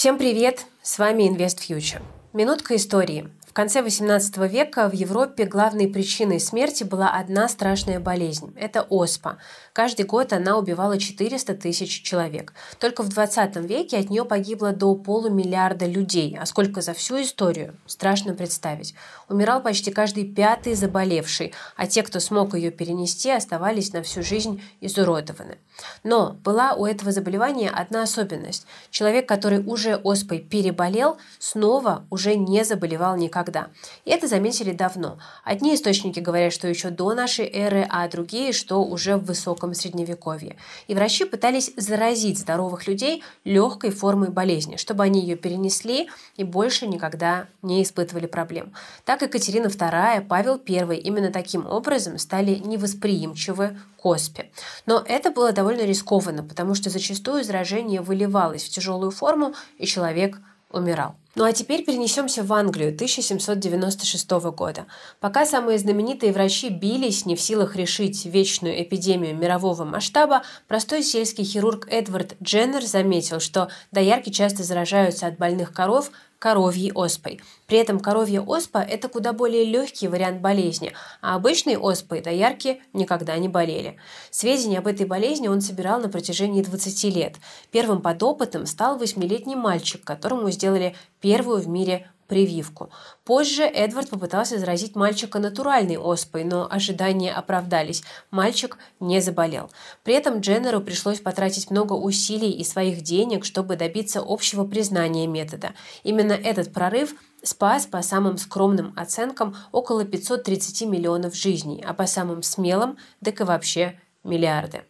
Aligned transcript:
Всем 0.00 0.16
привет! 0.16 0.64
С 0.80 0.98
вами 0.98 1.24
Invest 1.24 1.58
Future. 1.58 2.00
Минутка 2.32 2.74
истории. 2.74 3.28
В 3.46 3.52
конце 3.52 3.80
XVIII 3.80 4.48
века 4.48 4.88
в 4.88 4.94
Европе 4.94 5.44
главной 5.44 5.88
причиной 5.88 6.40
смерти 6.40 6.84
была 6.84 7.10
одна 7.10 7.48
страшная 7.48 8.00
болезнь– 8.00 8.54
это 8.56 8.80
оспа. 8.80 9.36
Каждый 9.74 10.06
год 10.06 10.32
она 10.32 10.56
убивала 10.56 10.98
400 10.98 11.54
тысяч 11.54 12.02
человек. 12.02 12.54
Только 12.78 13.02
в 13.02 13.10
XX 13.10 13.66
веке 13.66 13.98
от 13.98 14.08
нее 14.08 14.24
погибло 14.24 14.72
до 14.72 14.94
полумиллиарда 14.94 15.84
людей, 15.84 16.38
а 16.40 16.46
сколько 16.46 16.80
за 16.80 16.94
всю 16.94 17.20
историю– 17.20 17.76
страшно 17.86 18.32
представить. 18.32 18.94
Умирал 19.28 19.60
почти 19.60 19.90
каждый 19.90 20.32
пятый 20.32 20.72
заболевший, 20.74 21.52
а 21.76 21.86
те, 21.86 22.02
кто 22.04 22.20
смог 22.20 22.54
ее 22.54 22.70
перенести, 22.70 23.30
оставались 23.30 23.92
на 23.92 24.02
всю 24.02 24.22
жизнь 24.22 24.62
изуродованы. 24.80 25.58
Но 26.04 26.36
была 26.44 26.74
у 26.74 26.86
этого 26.86 27.12
заболевания 27.12 27.70
одна 27.70 28.02
особенность. 28.02 28.66
Человек, 28.90 29.28
который 29.28 29.62
уже 29.64 29.96
оспой 29.96 30.38
переболел, 30.38 31.18
снова 31.38 32.04
уже 32.10 32.36
не 32.36 32.64
заболевал 32.64 33.16
никогда. 33.16 33.68
И 34.04 34.10
это 34.10 34.26
заметили 34.26 34.72
давно. 34.72 35.18
Одни 35.44 35.74
источники 35.74 36.20
говорят, 36.20 36.52
что 36.52 36.68
еще 36.68 36.90
до 36.90 37.14
нашей 37.14 37.46
эры, 37.46 37.86
а 37.88 38.08
другие, 38.08 38.52
что 38.52 38.84
уже 38.84 39.16
в 39.16 39.24
высоком 39.24 39.74
средневековье. 39.74 40.56
И 40.88 40.94
врачи 40.94 41.24
пытались 41.24 41.72
заразить 41.76 42.38
здоровых 42.38 42.86
людей 42.86 43.22
легкой 43.44 43.90
формой 43.90 44.30
болезни, 44.30 44.76
чтобы 44.76 45.04
они 45.04 45.20
ее 45.20 45.36
перенесли 45.36 46.08
и 46.36 46.44
больше 46.44 46.86
никогда 46.86 47.46
не 47.62 47.82
испытывали 47.82 48.26
проблем. 48.26 48.72
Так 49.04 49.22
Екатерина 49.22 49.66
II, 49.66 50.26
Павел 50.28 50.60
I 50.66 50.98
именно 50.98 51.30
таким 51.30 51.66
образом 51.66 52.18
стали 52.18 52.56
невосприимчивы 52.56 53.78
к 54.00 54.06
оспе. 54.06 54.50
Но 54.86 55.02
это 55.06 55.30
было 55.30 55.52
довольно 55.52 55.82
рискованно, 55.82 56.42
потому 56.42 56.74
что 56.74 56.90
зачастую 56.90 57.44
заражение 57.44 58.00
выливалось 58.00 58.64
в 58.64 58.70
тяжелую 58.70 59.10
форму, 59.10 59.54
и 59.78 59.86
человек 59.86 60.38
умирал. 60.70 61.16
Ну 61.36 61.44
а 61.44 61.52
теперь 61.52 61.84
перенесемся 61.84 62.42
в 62.42 62.52
Англию 62.52 62.88
1796 62.88 64.30
года. 64.50 64.86
Пока 65.20 65.46
самые 65.46 65.78
знаменитые 65.78 66.32
врачи 66.32 66.70
бились, 66.70 67.24
не 67.24 67.36
в 67.36 67.40
силах 67.40 67.76
решить 67.76 68.24
вечную 68.24 68.82
эпидемию 68.82 69.36
мирового 69.36 69.84
масштаба, 69.84 70.42
простой 70.66 71.04
сельский 71.04 71.44
хирург 71.44 71.86
Эдвард 71.88 72.34
Дженнер 72.42 72.84
заметил, 72.84 73.38
что 73.38 73.68
доярки 73.92 74.30
часто 74.30 74.64
заражаются 74.64 75.28
от 75.28 75.38
больных 75.38 75.72
коров, 75.72 76.10
коровьей 76.40 76.90
оспой. 76.92 77.40
При 77.66 77.78
этом 77.78 78.00
коровья 78.00 78.40
оспа– 78.40 78.78
это 78.90 79.08
куда 79.08 79.32
более 79.32 79.64
легкий 79.64 80.08
вариант 80.08 80.40
болезни, 80.40 80.92
а 81.20 81.36
обычной 81.36 81.76
оспой 81.76 82.22
доярки 82.22 82.82
никогда 82.94 83.36
не 83.36 83.48
болели. 83.48 83.98
Сведения 84.30 84.78
об 84.78 84.86
этой 84.86 85.06
болезни 85.06 85.48
он 85.48 85.60
собирал 85.60 86.00
на 86.00 86.08
протяжении 86.08 86.62
20 86.62 87.04
лет. 87.14 87.36
Первым 87.70 88.00
подопытным 88.00 88.66
стал 88.66 88.98
восьмилетний 88.98 89.54
мальчик, 89.54 90.02
которому 90.02 90.50
сделали 90.50 90.96
первую 91.20 91.60
в 91.60 91.68
мире 91.68 92.10
прививку. 92.30 92.90
Позже 93.24 93.64
Эдвард 93.64 94.08
попытался 94.08 94.58
заразить 94.58 94.94
мальчика 94.94 95.40
натуральной 95.40 95.98
оспой, 95.98 96.44
но 96.44 96.68
ожидания 96.70 97.32
оправдались. 97.32 98.04
Мальчик 98.30 98.78
не 99.00 99.20
заболел. 99.20 99.68
При 100.04 100.14
этом 100.14 100.38
Дженнеру 100.38 100.80
пришлось 100.80 101.18
потратить 101.18 101.70
много 101.72 101.94
усилий 101.94 102.52
и 102.52 102.62
своих 102.62 103.02
денег, 103.02 103.44
чтобы 103.44 103.74
добиться 103.74 104.22
общего 104.24 104.64
признания 104.64 105.26
метода. 105.26 105.72
Именно 106.04 106.34
этот 106.34 106.72
прорыв 106.72 107.14
спас 107.42 107.86
по 107.86 108.00
самым 108.00 108.38
скромным 108.38 108.94
оценкам 108.96 109.56
около 109.72 110.04
530 110.04 110.82
миллионов 110.82 111.34
жизней, 111.34 111.84
а 111.84 111.94
по 111.94 112.06
самым 112.06 112.44
смелым– 112.44 112.96
так 113.24 113.40
и 113.40 113.44
вообще 113.44 113.98
миллиарды. 114.22 114.84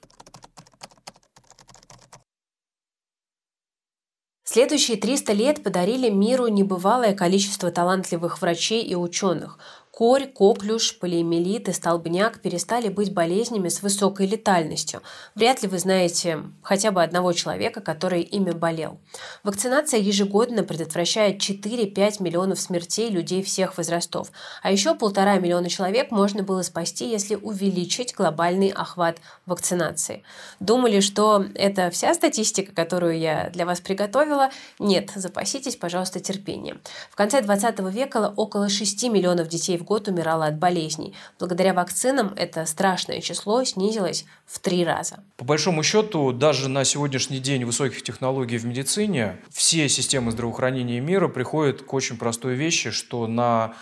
Следующие 4.52 4.96
300 4.96 5.32
лет 5.32 5.62
подарили 5.62 6.10
миру 6.10 6.48
небывалое 6.48 7.14
количество 7.14 7.70
талантливых 7.70 8.42
врачей 8.42 8.82
и 8.82 8.96
ученых. 8.96 9.60
Корь, 10.00 10.28
коклюш, 10.28 10.98
полиэмилит 10.98 11.68
и 11.68 11.72
столбняк 11.74 12.40
перестали 12.40 12.88
быть 12.88 13.12
болезнями 13.12 13.68
с 13.68 13.82
высокой 13.82 14.26
летальностью. 14.26 15.02
Вряд 15.34 15.60
ли 15.60 15.68
вы 15.68 15.78
знаете 15.78 16.38
хотя 16.62 16.90
бы 16.90 17.02
одного 17.02 17.34
человека, 17.34 17.82
который 17.82 18.22
ими 18.22 18.52
болел. 18.52 18.98
Вакцинация 19.44 20.00
ежегодно 20.00 20.62
предотвращает 20.64 21.36
4-5 21.42 22.22
миллионов 22.22 22.58
смертей 22.60 23.10
людей 23.10 23.42
всех 23.42 23.76
возрастов. 23.76 24.32
А 24.62 24.72
еще 24.72 24.94
полтора 24.94 25.36
миллиона 25.36 25.68
человек 25.68 26.10
можно 26.10 26.42
было 26.42 26.62
спасти, 26.62 27.06
если 27.10 27.34
увеличить 27.34 28.14
глобальный 28.14 28.70
охват 28.70 29.18
вакцинации. 29.44 30.22
Думали, 30.60 31.00
что 31.00 31.44
это 31.54 31.90
вся 31.90 32.14
статистика, 32.14 32.74
которую 32.74 33.18
я 33.18 33.50
для 33.50 33.66
вас 33.66 33.82
приготовила? 33.82 34.48
Нет, 34.78 35.10
запаситесь, 35.14 35.76
пожалуйста, 35.76 36.20
терпением. 36.20 36.80
В 37.10 37.16
конце 37.16 37.42
20 37.42 37.80
века 37.92 38.32
около 38.34 38.70
6 38.70 39.02
миллионов 39.10 39.48
детей 39.48 39.76
в 39.76 39.89
год 39.90 40.06
умирало 40.06 40.46
от 40.46 40.56
болезней. 40.56 41.14
Благодаря 41.40 41.74
вакцинам 41.74 42.32
это 42.36 42.64
страшное 42.64 43.20
число 43.20 43.64
снизилось 43.64 44.24
в 44.46 44.60
три 44.60 44.84
раза. 44.84 45.24
По 45.36 45.44
большому 45.44 45.82
счету, 45.82 46.30
даже 46.30 46.68
на 46.68 46.84
сегодняшний 46.84 47.40
день 47.40 47.64
высоких 47.64 48.02
технологий 48.04 48.58
в 48.58 48.64
медицине 48.64 49.40
все 49.50 49.88
системы 49.88 50.30
здравоохранения 50.30 51.00
мира 51.00 51.26
приходят 51.26 51.82
к 51.82 51.92
очень 51.92 52.16
простой 52.16 52.54
вещи, 52.54 52.92
что 52.92 53.26
на 53.26 53.74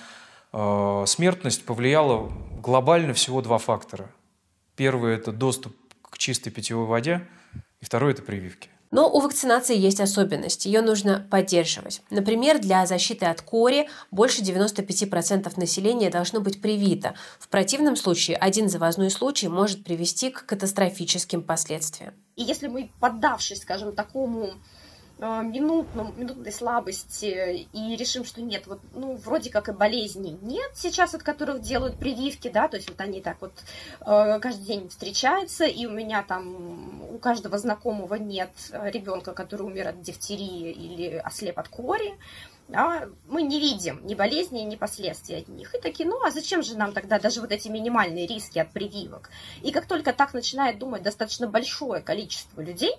э, 0.54 1.04
смертность 1.06 1.66
повлияло 1.66 2.32
глобально 2.62 3.12
всего 3.12 3.42
два 3.42 3.58
фактора. 3.58 4.10
Первый– 4.76 5.14
это 5.16 5.30
доступ 5.30 5.76
к 6.00 6.16
чистой 6.16 6.48
питьевой 6.48 6.86
воде, 6.86 7.28
и 7.82 7.84
второй– 7.84 8.12
это 8.14 8.22
прививки. 8.22 8.70
Но 8.91 9.10
у 9.10 9.21
вакцинации 9.21 9.76
есть 9.76 10.00
особенность, 10.00 10.66
ее 10.66 10.81
нужно 10.81 11.26
поддерживать. 11.31 12.03
Например, 12.10 12.59
для 12.59 12.87
защиты 12.87 13.26
от 13.26 13.43
кори 13.43 13.88
больше 14.10 14.43
95% 14.43 15.53
населения 15.59 16.10
должно 16.10 16.41
быть 16.41 16.62
привито. 16.62 17.15
В 17.38 17.49
противном 17.49 17.97
случае 17.97 18.37
один 18.37 18.69
завозной 18.69 19.10
случай 19.10 19.49
может 19.49 19.84
привести 19.84 20.31
к 20.31 20.47
катастрофическим 20.47 21.43
последствиям. 21.43 22.15
И 22.37 22.43
если 22.43 22.69
мы, 22.69 22.91
поддавшись, 23.00 23.62
скажем, 23.62 23.94
такому 23.94 24.53
минутном, 25.19 26.15
минутной 26.17 26.53
слабости 26.53 27.67
и 27.73 27.97
решим, 27.97 28.25
что 28.25 28.41
нет, 28.41 28.67
вот, 28.67 28.81
ну, 28.95 29.17
вроде 29.17 29.51
как 29.51 29.69
и 29.69 29.73
болезней 29.73 30.39
нет 30.43 30.71
сейчас, 30.75 31.15
от 31.15 31.23
которых 31.23 31.61
делают 31.61 31.99
прививки, 31.99 32.49
да, 32.49 32.69
то 32.69 32.77
есть 32.77 32.89
вот 32.89 33.01
они 33.01 33.21
так 33.21 33.41
вот 33.41 33.53
э, 34.01 34.39
каждый 34.41 34.65
день 34.65 34.89
встречаются, 34.89 35.65
и 35.65 35.87
у 35.87 35.91
меня 35.91 36.23
там, 36.23 37.03
у 37.12 37.19
каждого 37.19 37.59
знакомого 37.59 38.15
нет 38.15 38.51
ребенка, 38.73 39.33
который 39.33 39.62
умер 39.62 39.89
от 39.89 40.03
дифтерии 40.03 40.71
или 40.71 41.17
ослеп 41.17 41.59
от 41.59 41.69
кори, 41.69 42.17
да, 42.69 43.09
мы 43.27 43.43
не 43.43 43.59
видим 43.59 44.06
ни 44.06 44.15
болезни, 44.15 44.61
ни 44.61 44.77
последствий 44.77 45.37
от 45.37 45.49
них. 45.49 45.75
И 45.75 45.81
такие, 45.81 46.09
ну 46.09 46.23
а 46.25 46.31
зачем 46.31 46.62
же 46.62 46.77
нам 46.77 46.93
тогда 46.93 47.19
даже 47.19 47.41
вот 47.41 47.50
эти 47.50 47.69
минимальные 47.69 48.27
риски 48.27 48.59
от 48.59 48.71
прививок? 48.73 49.31
И 49.62 49.73
как 49.73 49.87
только 49.87 50.12
так 50.12 50.35
начинает 50.35 50.79
думать 50.79 51.03
достаточно 51.03 51.47
большое 51.47 52.03
количество 52.03 52.61
людей, 52.61 52.95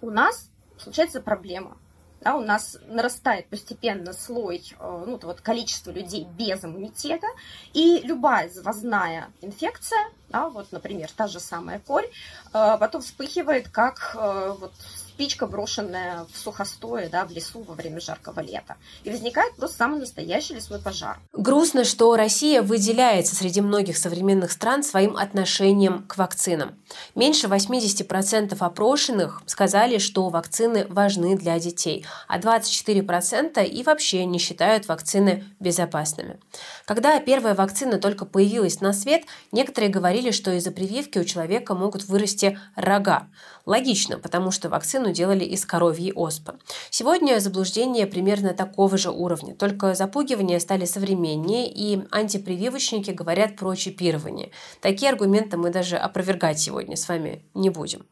у 0.00 0.10
нас 0.10 0.50
случается 0.78 1.20
проблема. 1.20 1.76
Да, 2.20 2.36
у 2.36 2.40
нас 2.40 2.78
нарастает 2.86 3.48
постепенно 3.48 4.14
слой, 4.14 4.62
э, 4.78 5.04
ну, 5.06 5.20
вот 5.22 5.42
количество 5.42 5.90
людей 5.90 6.26
без 6.38 6.64
иммунитета, 6.64 7.26
и 7.74 8.00
любая 8.02 8.48
завозная 8.48 9.28
инфекция, 9.42 10.00
да, 10.30 10.48
вот, 10.48 10.72
например, 10.72 11.10
та 11.14 11.26
же 11.26 11.38
самая 11.38 11.80
корь, 11.80 12.06
э, 12.06 12.76
потом 12.80 13.02
вспыхивает 13.02 13.68
как 13.68 14.16
э, 14.18 14.54
вот 14.58 14.72
спичка, 15.14 15.46
брошенная 15.46 16.26
в 16.32 16.36
сухостое, 16.36 17.08
да, 17.08 17.24
в 17.24 17.30
лесу 17.30 17.62
во 17.62 17.74
время 17.74 18.00
жаркого 18.00 18.40
лета. 18.40 18.76
И 19.04 19.10
возникает 19.10 19.54
просто 19.54 19.76
самый 19.76 20.00
настоящий 20.00 20.54
лесной 20.54 20.80
пожар. 20.80 21.20
Грустно, 21.32 21.84
что 21.84 22.16
Россия 22.16 22.62
выделяется 22.62 23.36
среди 23.36 23.60
многих 23.60 23.96
современных 23.96 24.50
стран 24.50 24.82
своим 24.82 25.16
отношением 25.16 26.02
к 26.08 26.16
вакцинам. 26.16 26.74
Меньше 27.14 27.46
80% 27.46 28.56
опрошенных 28.58 29.42
сказали, 29.46 29.98
что 29.98 30.28
вакцины 30.30 30.84
важны 30.88 31.36
для 31.36 31.60
детей, 31.60 32.04
а 32.26 32.40
24% 32.40 33.64
и 33.64 33.82
вообще 33.84 34.24
не 34.24 34.40
считают 34.40 34.88
вакцины 34.88 35.44
безопасными. 35.60 36.40
Когда 36.86 37.20
первая 37.20 37.54
вакцина 37.54 37.98
только 37.98 38.24
появилась 38.24 38.80
на 38.80 38.92
свет, 38.92 39.22
некоторые 39.52 39.90
говорили, 39.90 40.32
что 40.32 40.50
из-за 40.52 40.72
прививки 40.72 41.18
у 41.18 41.24
человека 41.24 41.76
могут 41.76 42.04
вырасти 42.06 42.58
рога. 42.74 43.28
Логично, 43.64 44.18
потому 44.18 44.50
что 44.50 44.68
вакцину 45.04 45.12
делали 45.12 45.44
из 45.44 45.64
коровьей 45.64 46.12
оспы. 46.12 46.54
Сегодня 46.90 47.40
заблуждения 47.40 48.06
примерно 48.06 48.54
такого 48.54 48.96
же 48.96 49.10
уровня, 49.10 49.54
только 49.54 49.94
запугивания 49.94 50.60
стали 50.60 50.86
современнее, 50.86 51.70
и 51.70 52.02
антипрививочники 52.10 53.10
говорят 53.10 53.56
про 53.56 53.74
чипирование. 53.74 54.50
Такие 54.80 55.10
аргументы 55.10 55.56
мы 55.56 55.70
даже 55.70 55.96
опровергать 55.96 56.58
сегодня 56.58 56.96
с 56.96 57.08
вами 57.08 57.42
не 57.54 57.70
будем. 57.70 58.06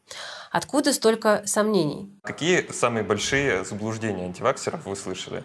Откуда 0.51 0.93
столько 0.93 1.41
сомнений? 1.45 2.09
Какие 2.23 2.71
самые 2.71 3.03
большие 3.03 3.63
заблуждения 3.65 4.25
антиваксеров 4.25 4.85
вы 4.85 4.95
слышали? 4.95 5.43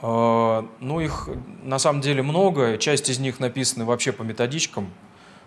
А, 0.00 0.64
ну, 0.80 1.00
их 1.00 1.28
на 1.62 1.78
самом 1.78 2.00
деле 2.00 2.22
много. 2.22 2.78
Часть 2.78 3.10
из 3.10 3.18
них 3.18 3.40
написаны 3.40 3.84
вообще 3.84 4.12
по 4.12 4.22
методичкам, 4.22 4.92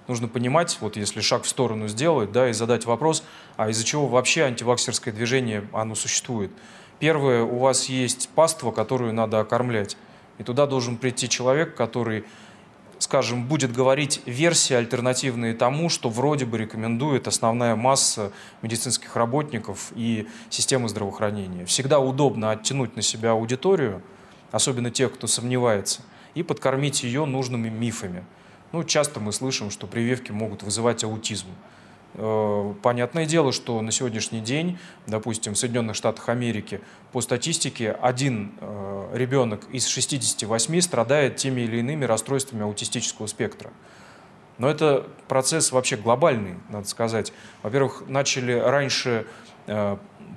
нужно 0.07 0.27
понимать, 0.27 0.77
вот 0.81 0.95
если 0.95 1.21
шаг 1.21 1.43
в 1.43 1.47
сторону 1.47 1.87
сделать, 1.87 2.31
да, 2.31 2.49
и 2.49 2.53
задать 2.53 2.85
вопрос, 2.85 3.23
а 3.57 3.69
из-за 3.69 3.83
чего 3.83 4.07
вообще 4.07 4.43
антиваксерское 4.43 5.13
движение, 5.13 5.67
оно 5.73 5.95
существует. 5.95 6.51
Первое, 6.99 7.43
у 7.43 7.57
вас 7.57 7.85
есть 7.85 8.29
паства, 8.35 8.71
которую 8.71 9.13
надо 9.13 9.39
окормлять. 9.39 9.97
И 10.37 10.43
туда 10.43 10.67
должен 10.67 10.97
прийти 10.97 11.29
человек, 11.29 11.75
который, 11.75 12.25
скажем, 12.99 13.47
будет 13.47 13.73
говорить 13.73 14.21
версии 14.25 14.75
альтернативные 14.75 15.53
тому, 15.53 15.89
что 15.89 16.09
вроде 16.09 16.45
бы 16.45 16.57
рекомендует 16.57 17.27
основная 17.27 17.75
масса 17.75 18.31
медицинских 18.61 19.15
работников 19.15 19.91
и 19.95 20.27
системы 20.49 20.89
здравоохранения. 20.89 21.65
Всегда 21.65 21.99
удобно 21.99 22.51
оттянуть 22.51 22.95
на 22.95 23.01
себя 23.01 23.31
аудиторию, 23.31 24.01
особенно 24.51 24.91
тех, 24.91 25.13
кто 25.13 25.27
сомневается, 25.27 26.01
и 26.35 26.43
подкормить 26.43 27.03
ее 27.03 27.25
нужными 27.25 27.69
мифами. 27.69 28.23
Ну, 28.71 28.83
часто 28.85 29.19
мы 29.19 29.33
слышим, 29.33 29.69
что 29.69 29.85
прививки 29.85 30.31
могут 30.31 30.63
вызывать 30.63 31.03
аутизм. 31.03 31.47
Э, 32.13 32.73
понятное 32.81 33.25
дело, 33.25 33.51
что 33.51 33.81
на 33.81 33.91
сегодняшний 33.91 34.39
день, 34.39 34.77
допустим, 35.07 35.53
в 35.53 35.57
Соединенных 35.57 35.95
Штатах 35.95 36.29
Америки, 36.29 36.79
по 37.11 37.21
статистике, 37.21 37.91
один 37.91 38.53
э, 38.59 39.09
ребенок 39.13 39.61
из 39.71 39.87
68 39.87 40.81
страдает 40.81 41.35
теми 41.35 41.61
или 41.61 41.77
иными 41.77 42.05
расстройствами 42.05 42.63
аутистического 42.63 43.27
спектра. 43.27 43.71
Но 44.57 44.69
это 44.69 45.07
процесс 45.27 45.71
вообще 45.71 45.97
глобальный, 45.97 46.55
надо 46.69 46.87
сказать. 46.87 47.33
Во-первых, 47.63 48.03
начали 48.07 48.53
раньше 48.53 49.25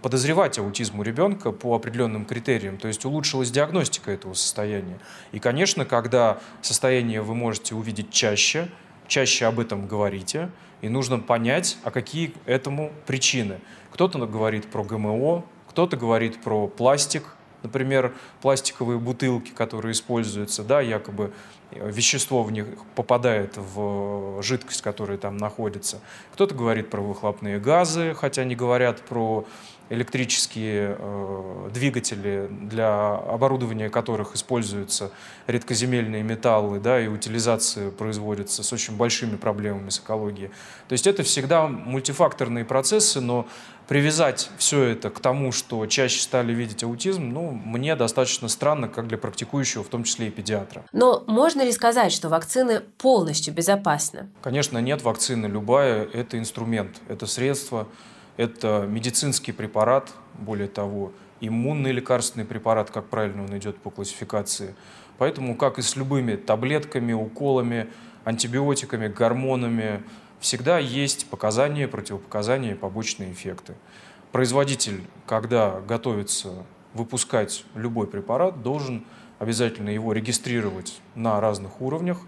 подозревать 0.02 0.58
аутизм 0.58 1.00
у 1.00 1.02
ребенка 1.02 1.50
по 1.50 1.74
определенным 1.74 2.24
критериям, 2.26 2.76
то 2.76 2.88
есть 2.88 3.04
улучшилась 3.04 3.50
диагностика 3.50 4.10
этого 4.10 4.34
состояния. 4.34 4.98
И, 5.32 5.38
конечно, 5.38 5.84
когда 5.84 6.38
состояние 6.60 7.22
вы 7.22 7.34
можете 7.34 7.74
увидеть 7.74 8.10
чаще, 8.10 8.68
чаще 9.06 9.46
об 9.46 9.60
этом 9.60 9.86
говорите, 9.86 10.50
и 10.82 10.88
нужно 10.88 11.18
понять, 11.18 11.78
а 11.84 11.90
какие 11.90 12.34
этому 12.44 12.92
причины. 13.06 13.60
Кто-то 13.90 14.18
говорит 14.26 14.66
про 14.66 14.84
ГМО, 14.84 15.44
кто-то 15.68 15.96
говорит 15.96 16.42
про 16.42 16.66
пластик, 16.66 17.34
например, 17.64 18.14
пластиковые 18.40 18.98
бутылки, 18.98 19.50
которые 19.50 19.92
используются, 19.92 20.62
да, 20.62 20.80
якобы 20.80 21.32
э, 21.72 21.90
вещество 21.90 22.44
в 22.44 22.52
них 22.52 22.66
попадает 22.94 23.56
в 23.56 24.40
жидкость, 24.42 24.82
которая 24.82 25.18
там 25.18 25.36
находится. 25.36 26.00
Кто-то 26.34 26.54
говорит 26.54 26.90
про 26.90 27.00
выхлопные 27.00 27.58
газы, 27.58 28.14
хотя 28.14 28.44
не 28.44 28.54
говорят 28.54 29.00
про 29.00 29.44
электрические 29.90 30.96
э, 30.98 31.70
двигатели, 31.72 32.48
для 32.50 33.14
оборудования 33.14 33.90
которых 33.90 34.34
используются 34.34 35.10
редкоземельные 35.46 36.22
металлы, 36.22 36.80
да, 36.80 37.00
и 37.00 37.06
утилизация 37.06 37.90
производится 37.90 38.62
с 38.62 38.72
очень 38.72 38.96
большими 38.96 39.36
проблемами 39.36 39.90
с 39.90 39.98
экологией. 39.98 40.48
То 40.88 40.94
есть 40.94 41.06
это 41.06 41.22
всегда 41.22 41.66
мультифакторные 41.66 42.64
процессы, 42.64 43.20
но 43.20 43.46
привязать 43.88 44.50
все 44.58 44.82
это 44.84 45.10
к 45.10 45.20
тому, 45.20 45.52
что 45.52 45.84
чаще 45.86 46.20
стали 46.20 46.52
видеть 46.52 46.82
аутизм, 46.84 47.28
ну, 47.30 47.50
мне 47.50 47.96
достаточно 47.96 48.48
странно, 48.48 48.88
как 48.88 49.08
для 49.08 49.18
практикующего, 49.18 49.84
в 49.84 49.88
том 49.88 50.04
числе 50.04 50.28
и 50.28 50.30
педиатра. 50.30 50.84
Но 50.92 51.24
можно 51.26 51.62
ли 51.62 51.72
сказать, 51.72 52.12
что 52.12 52.28
вакцины 52.28 52.80
полностью 52.80 53.54
безопасны? 53.54 54.28
Конечно, 54.42 54.78
нет, 54.78 55.02
вакцины 55.02 55.46
любая– 55.46 56.04
это 56.12 56.38
инструмент, 56.38 57.00
это 57.08 57.26
средство, 57.26 57.88
это 58.36 58.86
медицинский 58.88 59.52
препарат, 59.52 60.12
более 60.38 60.68
того, 60.68 61.12
иммунный 61.40 61.92
лекарственный 61.92 62.44
препарат, 62.46 62.90
как 62.90 63.08
правильно 63.08 63.44
он 63.44 63.56
идет 63.56 63.78
по 63.78 63.90
классификации. 63.90 64.74
Поэтому, 65.18 65.56
как 65.56 65.78
и 65.78 65.82
с 65.82 65.94
любыми 65.96 66.36
таблетками, 66.36 67.12
уколами, 67.12 67.88
антибиотиками, 68.24 69.08
гормонами, 69.08 70.02
всегда 70.44 70.78
есть 70.78 71.26
показания, 71.30 71.88
противопоказания 71.88 72.72
и 72.72 72.74
побочные 72.74 73.32
эффекты. 73.32 73.74
Производитель, 74.30 75.00
когда 75.26 75.80
готовится 75.80 76.66
выпускать 76.92 77.64
любой 77.74 78.06
препарат, 78.06 78.62
должен 78.62 79.06
обязательно 79.38 79.88
его 79.88 80.12
регистрировать 80.12 81.00
на 81.14 81.40
разных 81.40 81.80
уровнях. 81.80 82.18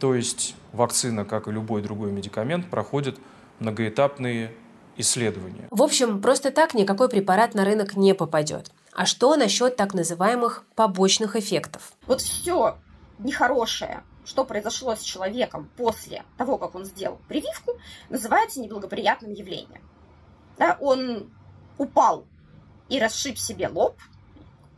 То 0.00 0.16
есть 0.16 0.56
вакцина, 0.72 1.24
как 1.24 1.46
и 1.46 1.52
любой 1.52 1.82
другой 1.82 2.10
медикамент, 2.10 2.68
проходит 2.68 3.16
многоэтапные 3.60 4.50
исследования. 4.96 5.68
В 5.70 5.82
общем, 5.82 6.20
просто 6.20 6.50
так 6.50 6.74
никакой 6.74 7.08
препарат 7.08 7.54
на 7.54 7.64
рынок 7.64 7.96
не 7.96 8.12
попадет. 8.12 8.72
А 8.92 9.06
что 9.06 9.36
насчет 9.36 9.76
так 9.76 9.94
называемых 9.94 10.64
побочных 10.74 11.36
эффектов? 11.36 11.92
Вот 12.08 12.22
все 12.22 12.76
нехорошее, 13.20 14.02
что 14.26 14.44
произошло 14.44 14.94
с 14.94 15.00
человеком 15.00 15.70
после 15.76 16.24
того, 16.36 16.58
как 16.58 16.74
он 16.74 16.84
сделал 16.84 17.18
прививку, 17.28 17.72
называется 18.10 18.60
неблагоприятным 18.60 19.32
явлением. 19.32 19.82
Да, 20.58 20.76
он 20.80 21.30
упал 21.78 22.26
и 22.88 22.98
расшиб 22.98 23.38
себе 23.38 23.68
лоб, 23.68 23.96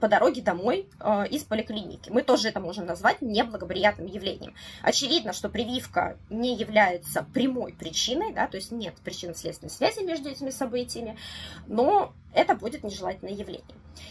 по 0.00 0.08
дороге 0.08 0.42
домой 0.42 0.88
э, 1.00 1.26
из 1.28 1.44
поликлиники. 1.44 2.10
Мы 2.10 2.22
тоже 2.22 2.48
это 2.48 2.60
можем 2.60 2.86
назвать 2.86 3.20
неблагоприятным 3.20 4.06
явлением. 4.06 4.54
Очевидно, 4.82 5.32
что 5.32 5.48
прививка 5.48 6.18
не 6.30 6.54
является 6.56 7.26
прямой 7.34 7.72
причиной, 7.72 8.32
да, 8.32 8.46
то 8.46 8.56
есть 8.56 8.70
нет 8.70 8.94
причинно-следственной 9.04 9.70
связи 9.70 10.04
между 10.04 10.28
этими 10.28 10.50
событиями, 10.50 11.18
но 11.66 12.12
это 12.34 12.54
будет 12.54 12.84
нежелательное 12.84 13.34
явление. 13.34 13.64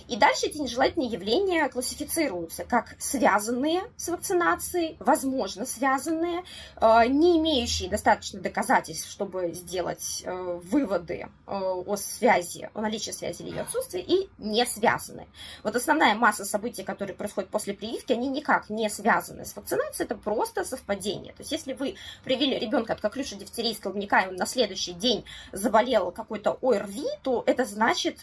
И 0.08 0.16
дальше 0.16 0.48
эти 0.48 0.58
нежелательные 0.58 1.10
явления 1.10 1.68
классифицируются 1.70 2.64
как 2.64 2.96
связанные 3.00 3.84
с 3.96 4.10
вакцинацией, 4.10 4.98
возможно 5.00 5.66
связанные, 5.66 6.44
э, 6.80 7.08
не 7.08 7.38
имеющие 7.38 7.90
достаточно 7.90 8.40
доказательств, 8.40 9.10
чтобы 9.10 9.54
сделать 9.54 10.24
э, 10.26 10.60
выводы 10.64 11.26
э, 11.26 11.28
о 11.46 11.96
связи, 11.96 12.70
о 12.74 12.82
наличии 12.82 13.12
связи 13.12 13.42
или 13.42 13.50
ее 13.50 13.62
отсутствии, 13.62 14.02
и 14.02 14.30
не 14.38 14.66
связанные. 14.66 15.28
Вот 15.64 15.76
основная 15.76 16.16
масса 16.16 16.46
событий, 16.46 16.84
которые 16.84 17.16
происходят 17.16 17.50
после 17.50 17.74
прививки, 17.74 18.14
они 18.14 18.30
никак 18.30 18.70
не 18.70 18.90
связаны 18.90 19.46
с 19.46 19.56
вакцинацией, 19.56 20.06
это 20.06 20.16
просто 20.16 20.64
совпадение. 20.64 21.34
То 21.34 21.42
есть 21.42 21.52
если 21.52 21.74
вы 21.74 21.96
привили 22.24 22.56
ребенка 22.56 22.94
от 22.94 23.02
коклюша, 23.02 23.36
дифтерии, 23.36 23.74
столбняка, 23.74 24.22
и 24.22 24.28
он 24.30 24.36
на 24.36 24.46
следующий 24.46 24.94
день 24.94 25.26
заболел 25.52 26.12
какой-то 26.12 26.58
ОРВИ, 26.62 27.08
то 27.24 27.44
это 27.46 27.66
значит, 27.66 28.17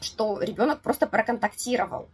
что 0.00 0.40
ребенок 0.40 0.80
просто 0.80 1.06
проконтактировал 1.06 2.08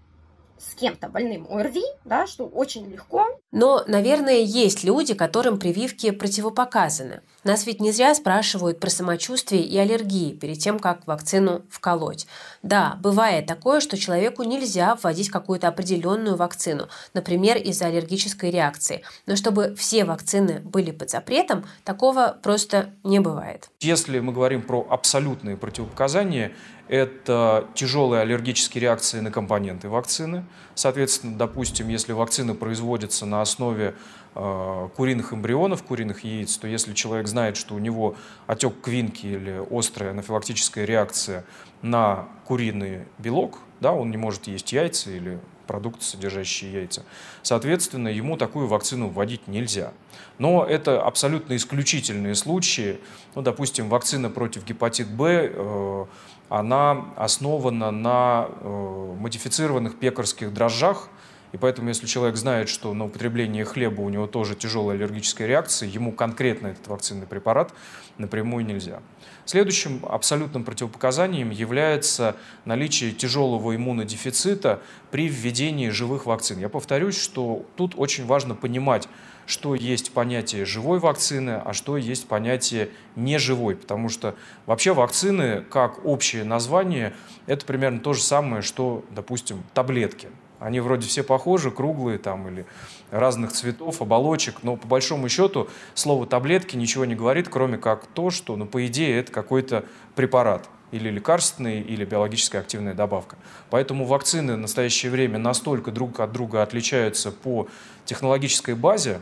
с 0.58 0.75
кем-то 0.75 1.08
больным 1.08 1.46
ОРВИ, 1.50 1.84
да, 2.05 2.26
что 2.26 2.46
очень 2.46 2.90
легко. 2.90 3.26
Но, 3.52 3.84
наверное, 3.87 4.38
есть 4.38 4.84
люди, 4.84 5.14
которым 5.14 5.58
прививки 5.58 6.11
противопоказаны. 6.11 7.20
Нас 7.44 7.67
ведь 7.67 7.81
не 7.81 7.93
зря 7.93 8.14
спрашивают 8.14 8.81
про 8.81 8.90
самочувствие 8.90 9.62
и 9.62 9.78
аллергии 9.78 10.32
перед 10.32 10.58
тем, 10.58 10.79
как 10.79 11.06
вакцину 11.06 11.62
вколоть. 11.70 12.27
Да, 12.62 12.98
бывает 13.01 13.46
такое, 13.46 13.81
что 13.81 13.96
человеку 13.96 14.43
нельзя 14.43 14.96
вводить 14.96 15.31
какую-то 15.31 15.69
определенную 15.69 16.36
вакцину, 16.36 16.89
например, 17.15 17.56
из-за 17.58 17.86
аллергической 17.86 18.51
реакции. 18.51 19.03
Но 19.27 19.36
чтобы 19.36 19.74
все 19.77 20.05
вакцины 20.05 20.60
были 20.60 20.91
под 20.91 21.10
запретом, 21.10 21.67
такого 21.84 22.36
просто 22.43 22.91
не 23.05 23.20
бывает. 23.20 23.69
Если 23.81 24.19
мы 24.20 24.32
говорим 24.32 24.62
про 24.62 24.86
абсолютные 24.91 25.56
противопоказания, 25.56 26.53
это 26.88 27.66
тяжелые 27.74 28.22
аллергические 28.22 28.82
реакции 28.82 29.20
на 29.20 29.31
компоненты 29.31 29.88
вакцины. 29.88 30.44
Соответственно, 30.74 31.36
допустим, 31.36 31.88
если 31.88 32.12
вакцина 32.12 32.55
производится 32.55 33.26
на 33.26 33.43
основе 33.43 33.94
э, 34.34 34.88
куриных 34.96 35.32
эмбрионов, 35.32 35.82
куриных 35.82 36.24
яиц, 36.24 36.56
то 36.58 36.69
если 36.69 36.94
человек 36.94 37.26
знает, 37.26 37.56
что 37.56 37.74
у 37.74 37.78
него 37.78 38.14
отек 38.46 38.81
квинки 38.81 39.26
или 39.26 39.62
острая 39.70 40.10
анафилактическая 40.10 40.84
реакция 40.84 41.44
на 41.82 42.28
куриный 42.44 43.06
белок, 43.19 43.58
да, 43.81 43.93
он 43.93 44.10
не 44.10 44.16
может 44.16 44.46
есть 44.46 44.72
яйца 44.72 45.10
или 45.10 45.40
продукты, 45.66 46.05
содержащие 46.05 46.72
яйца. 46.72 47.02
Соответственно, 47.43 48.08
ему 48.08 48.36
такую 48.36 48.69
вакцину 48.69 49.08
вводить 49.08 49.48
нельзя. 49.48 49.93
Но 50.38 50.64
это 50.64 51.02
абсолютно 51.02 51.56
исключительные 51.56 52.34
случаи. 52.34 53.00
Ну, 53.34 53.43
допустим, 53.43 53.88
вакцина 53.88 54.31
против 54.31 54.64
гепатит 54.64 55.08
Б 55.08 55.50
э, 55.52 56.05
она 56.48 57.06
основана 57.17 57.91
на 57.91 58.48
э, 58.48 59.15
модифицированных 59.19 59.98
пекарских 59.98 60.53
дрожжах, 60.53 61.08
и 61.53 61.58
поэтому, 61.58 61.88
если 61.88 62.06
человек 62.06 62.36
знает, 62.36 62.69
что 62.69 62.93
на 62.93 63.06
употребление 63.06 63.65
хлеба 63.65 64.00
у 64.03 64.08
него 64.08 64.26
тоже 64.26 64.55
тяжелая 64.55 64.96
аллергическая 64.96 65.46
реакция, 65.46 65.88
ему 65.88 66.12
конкретно 66.12 66.69
этот 66.69 66.86
вакцинный 66.88 67.26
препарат 67.26 67.72
напрямую 68.19 68.67
нельзя. 68.67 69.00
Следующим 69.44 70.05
абсолютным 70.08 70.65
противопоказанием 70.65 71.50
является 71.50 72.36
наличие 72.65 73.12
тяжелого 73.12 73.76
иммунодефицита 73.76 74.82
при 75.10 75.29
введении 75.29 75.88
живых 75.88 76.26
вакцин. 76.26 76.58
Я 76.58 76.69
повторюсь, 76.69 77.19
что 77.19 77.65
тут 77.76 77.94
очень 77.96 78.26
важно 78.26 78.55
понимать, 78.55 79.08
что 79.46 79.74
есть 79.74 80.12
понятие 80.12 80.65
живой 80.65 80.98
вакцины, 80.98 81.62
а 81.65 81.72
что 81.72 81.96
есть 81.96 82.29
понятие 82.29 82.91
неживой. 83.15 83.76
Потому 83.76 84.08
что 84.08 84.34
вообще 84.67 84.93
вакцины, 84.93 85.62
как 85.62 86.05
общее 86.05 86.44
название, 86.44 87.15
это 87.46 87.65
примерно 87.65 88.00
то 88.00 88.12
же 88.12 88.22
самое, 88.22 88.62
что, 88.62 89.05
допустим, 89.10 89.62
таблетки. 89.72 90.29
Они 90.58 90.81
вроде 90.81 91.06
все 91.06 91.22
похожи, 91.22 91.70
круглые 91.70 92.19
там 92.19 92.48
или 92.48 92.67
разных 93.10 93.53
цветов, 93.53 94.00
оболочек, 94.00 94.62
но 94.62 94.76
по 94.76 94.88
большому 94.88 95.29
счету 95.29 95.69
слово 95.94 96.26
таблетки 96.26 96.76
ничего 96.76 97.05
не 97.05 97.15
говорит, 97.15 97.48
кроме 97.48 97.76
как 97.76 98.06
то, 98.06 98.31
что, 98.31 98.56
ну, 98.56 98.67
по 98.67 98.84
идее, 98.86 99.19
это 99.19 99.31
какой-то 99.32 99.84
препарат. 100.15 100.69
или 100.93 101.10
лекарственный, 101.10 101.81
или 101.81 102.05
биологически 102.05 102.56
активная 102.56 102.94
добавка. 102.94 103.36
Поэтому 103.70 104.05
вакцины 104.05 104.55
в 104.55 104.58
настоящее 104.58 105.10
время 105.10 105.38
настолько 105.38 105.91
друг 105.91 106.20
от 106.20 106.32
друга 106.32 106.62
отличаются 106.62 107.32
по 107.32 107.69
технологической 108.05 108.74
базе, 108.74 109.20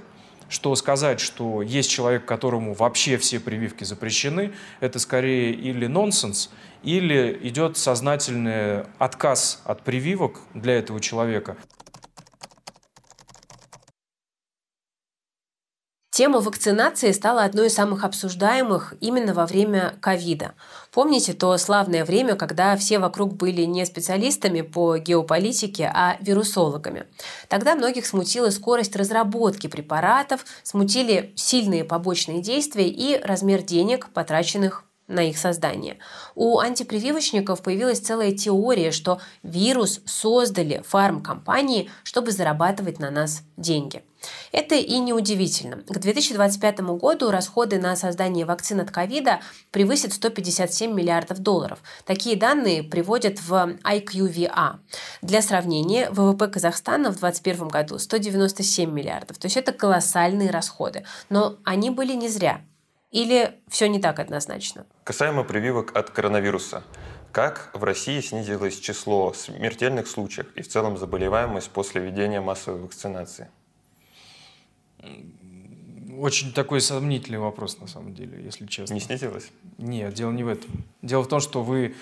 что 0.49 0.75
сказать, 0.77 1.21
что 1.21 1.63
есть 1.63 1.91
человек, 1.91 2.25
которому 2.25 2.75
вообще 2.75 3.17
все 3.17 3.41
прививки 3.41 3.85
запрещены, 3.85 4.53
это 4.81 4.99
скорее 4.99 5.53
или 5.53 5.87
нонсенс, 5.87 6.51
или 6.83 7.39
идет 7.43 7.77
сознательный 7.77 8.85
отказ 8.99 9.63
от 9.65 9.83
прививок 9.83 10.41
для 10.55 10.75
этого 10.75 11.01
человека. 11.01 11.57
Тема 16.15 16.39
вакцинации 16.39 17.11
стала 17.11 17.43
одной 17.43 17.67
из 17.67 17.75
самых 17.75 18.05
обсуждаемых 18.05 18.95
именно 19.01 19.35
во 19.35 19.47
время 19.47 19.97
ковида. 20.01 20.55
Помните 20.93 21.33
то 21.33 21.59
славное 21.59 22.05
время, 22.05 22.37
когда 22.37 22.77
все 22.77 23.01
вокруг 23.01 23.35
были 23.35 23.63
не 23.63 23.85
специалистами 23.85 24.61
по 24.61 24.97
геополитике, 24.97 25.91
а 25.93 26.17
вирусологами? 26.21 27.09
Тогда 27.49 27.75
многих 27.75 28.07
смутила 28.07 28.51
скорость 28.51 28.95
разработки 28.95 29.67
препаратов, 29.67 30.45
смутили 30.63 31.33
сильные 31.35 31.83
побочные 31.83 32.41
действия 32.41 32.89
и 32.89 33.21
размер 33.21 33.63
денег, 33.63 34.09
потраченных 34.15 34.85
на 35.09 35.29
их 35.29 35.37
создание. 35.37 35.99
У 36.37 36.61
антипрививочников 36.61 37.61
появилась 37.61 37.99
целая 37.99 38.31
теория, 38.31 38.93
что 38.93 39.21
вирус 39.43 40.01
создали 40.07 40.81
фармкомпании, 40.87 41.91
чтобы 42.05 42.31
зарабатывать 42.31 43.01
на 43.01 43.11
нас 43.11 43.43
деньги. 43.57 44.05
Это 44.53 44.75
и 44.75 44.99
неудивительно. 44.99 45.83
К 45.89 45.99
2025 45.99 46.81
году 46.81 47.31
расходы 47.31 47.79
на 47.79 47.97
создание 47.97 48.45
вакцин 48.45 48.81
от 48.81 48.91
ковида 48.91 49.41
превысят 49.71 50.13
157 50.13 50.93
миллиардов 50.93 51.39
долларов. 51.39 51.81
Такие 52.05 52.37
данные 52.37 52.83
приводят 52.83 53.41
в 53.41 53.53
IQVA. 53.83 54.77
Для 55.23 55.43
сравнения, 55.43 56.11
ВВП 56.11 56.49
Казахстана 56.49 57.11
в 57.11 57.19
2021 57.19 57.69
году 57.69 57.99
197 57.99 58.91
миллиардов. 58.91 59.39
То 59.39 59.47
есть 59.47 59.57
это 59.57 59.73
колоссальные 59.73 60.51
расходы. 60.51 61.05
Но 61.29 61.57
они 61.65 61.91
были 61.91 62.13
не 62.15 62.29
зря. 62.29 62.61
Или 63.11 63.61
все 63.69 63.89
не 63.89 64.01
так 64.01 64.19
однозначно? 64.19 64.87
Касаемо 65.05 65.45
прививок 65.45 65.97
от 65.97 66.11
коронавируса. 66.11 66.83
Как 67.31 67.71
в 67.73 67.83
России 67.83 68.21
снизилось 68.21 68.79
число 68.79 69.33
смертельных 69.33 70.07
случаев 70.07 70.47
и 70.55 70.63
в 70.63 70.69
целом 70.69 70.97
заболеваемость 70.97 71.71
после 71.71 72.01
введения 72.01 72.41
массовой 72.41 72.83
вакцинации? 72.83 73.49
Очень 76.19 76.53
такой 76.53 76.81
сомнительный 76.81 77.39
вопрос, 77.39 77.79
на 77.81 77.87
самом 77.87 78.15
деле, 78.15 78.43
если 78.43 78.67
честно. 78.67 78.95
Не 78.95 79.01
снизилось? 79.01 79.51
Нет, 79.79 80.15
дело 80.15 80.31
не 80.31 80.45
в 80.45 80.49
этом. 80.49 80.71
Дело 81.03 81.23
в 81.23 81.29
том, 81.29 81.41
что 81.41 81.63
вы 81.63 81.95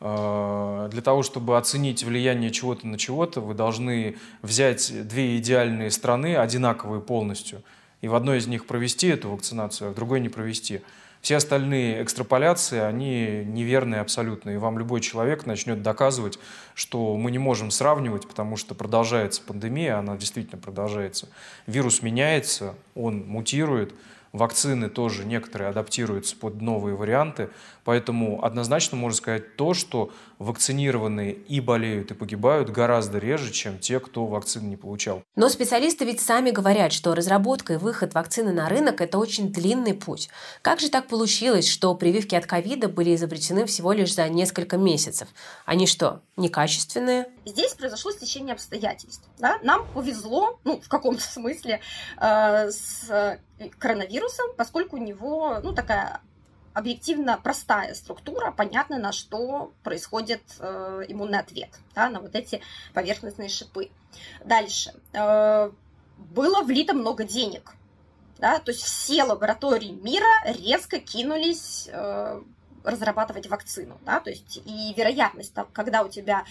э, 0.00 0.88
для 0.90 1.02
того, 1.02 1.22
чтобы 1.22 1.58
оценить 1.58 2.02
влияние 2.02 2.50
чего-то 2.50 2.86
на 2.86 2.96
чего-то, 2.98 3.40
вы 3.40 3.54
должны 3.54 4.16
взять 4.40 5.06
две 5.06 5.36
идеальные 5.36 5.90
страны, 5.90 6.36
одинаковые 6.36 7.00
полностью– 7.00 7.62
и 8.00 8.08
в 8.08 8.14
одной 8.14 8.38
из 8.38 8.46
них 8.46 8.66
провести 8.66 9.08
эту 9.08 9.30
вакцинацию, 9.30 9.88
а 9.88 9.90
в 9.92 9.94
другой 9.94 10.20
не 10.20 10.28
провести. 10.28 10.82
Все 11.28 11.36
остальные 11.36 12.02
экстраполяции, 12.02 12.78
они 12.78 13.44
неверные 13.44 14.00
абсолютно. 14.00 14.48
И 14.48 14.56
вам 14.56 14.78
любой 14.78 15.02
человек 15.02 15.44
начнет 15.44 15.82
доказывать, 15.82 16.38
что 16.74 17.18
мы 17.18 17.30
не 17.30 17.36
можем 17.36 17.70
сравнивать, 17.70 18.26
потому 18.26 18.56
что 18.56 18.74
продолжается 18.74 19.42
пандемия, 19.42 19.98
она 19.98 20.16
действительно 20.16 20.58
продолжается. 20.58 21.28
Вирус 21.66 22.00
меняется, 22.00 22.76
он 22.94 23.26
мутирует, 23.26 23.92
Вакцины 24.32 24.88
тоже 24.88 25.24
некоторые 25.24 25.70
адаптируются 25.70 26.36
под 26.36 26.60
новые 26.60 26.94
варианты, 26.96 27.50
поэтому 27.84 28.44
однозначно 28.44 28.96
можно 28.96 29.16
сказать 29.16 29.56
то, 29.56 29.74
что 29.74 30.10
вакцинированные 30.38 31.32
и 31.32 31.60
болеют, 31.60 32.10
и 32.10 32.14
погибают 32.14 32.70
гораздо 32.70 33.18
реже, 33.18 33.50
чем 33.50 33.78
те, 33.78 34.00
кто 34.00 34.26
вакцины 34.26 34.66
не 34.66 34.76
получал. 34.76 35.22
Но 35.36 35.48
специалисты 35.48 36.04
ведь 36.04 36.20
сами 36.20 36.50
говорят, 36.50 36.92
что 36.92 37.14
разработка 37.14 37.74
и 37.74 37.76
выход 37.76 38.14
вакцины 38.14 38.52
на 38.52 38.68
рынок– 38.68 39.00
это 39.02 39.18
очень 39.18 39.52
длинный 39.52 39.94
путь. 39.94 40.28
Как 40.62 40.80
же 40.80 40.90
так 40.90 41.08
получилось, 41.08 41.68
что 41.68 41.94
прививки 41.94 42.34
от 42.34 42.46
ковида 42.46 42.88
были 42.88 43.14
изобретены 43.14 43.66
всего 43.66 43.92
лишь 43.92 44.14
за 44.14 44.28
несколько 44.28 44.76
месяцев? 44.76 45.28
Они 45.64 45.86
что, 45.86 46.20
некачественные? 46.36 47.26
Здесь 47.44 47.74
произошло 47.74 48.12
стечение 48.12 48.52
обстоятельств. 48.52 49.24
Да? 49.38 49.58
Нам 49.62 49.86
повезло, 49.94 50.60
ну, 50.64 50.80
в 50.80 50.88
каком-то 50.88 51.22
смысле, 51.22 51.80
э, 52.20 52.70
с 52.70 53.38
коронавирусом, 53.78 54.46
поскольку 54.56 54.96
у 54.96 55.00
него 55.00 55.58
ну, 55.62 55.72
такая 55.72 56.20
объективно 56.78 57.38
простая 57.42 57.94
структура, 57.94 58.52
понятно, 58.52 58.98
на 58.98 59.12
что 59.12 59.72
происходит 59.82 60.42
э, 60.60 61.04
иммунный 61.08 61.40
ответ, 61.40 61.70
да, 61.94 62.08
на 62.08 62.20
вот 62.20 62.34
эти 62.36 62.60
поверхностные 62.94 63.48
шипы. 63.48 63.90
Дальше. 64.44 64.94
Э, 65.12 65.70
было 66.16 66.62
влито 66.62 66.94
много 66.94 67.24
денег. 67.24 67.74
Да, 68.38 68.60
то 68.60 68.70
есть 68.70 68.84
все 68.84 69.24
лаборатории 69.24 69.90
мира 69.90 70.28
резко 70.44 71.00
кинулись 71.00 71.88
э, 71.90 72.40
разрабатывать 72.84 73.48
вакцину, 73.48 73.98
да, 74.06 74.20
то 74.20 74.30
есть 74.30 74.62
и 74.64 74.94
вероятность, 74.96 75.52
там, 75.54 75.66
когда 75.72 76.04
у 76.04 76.08
тебя, 76.08 76.44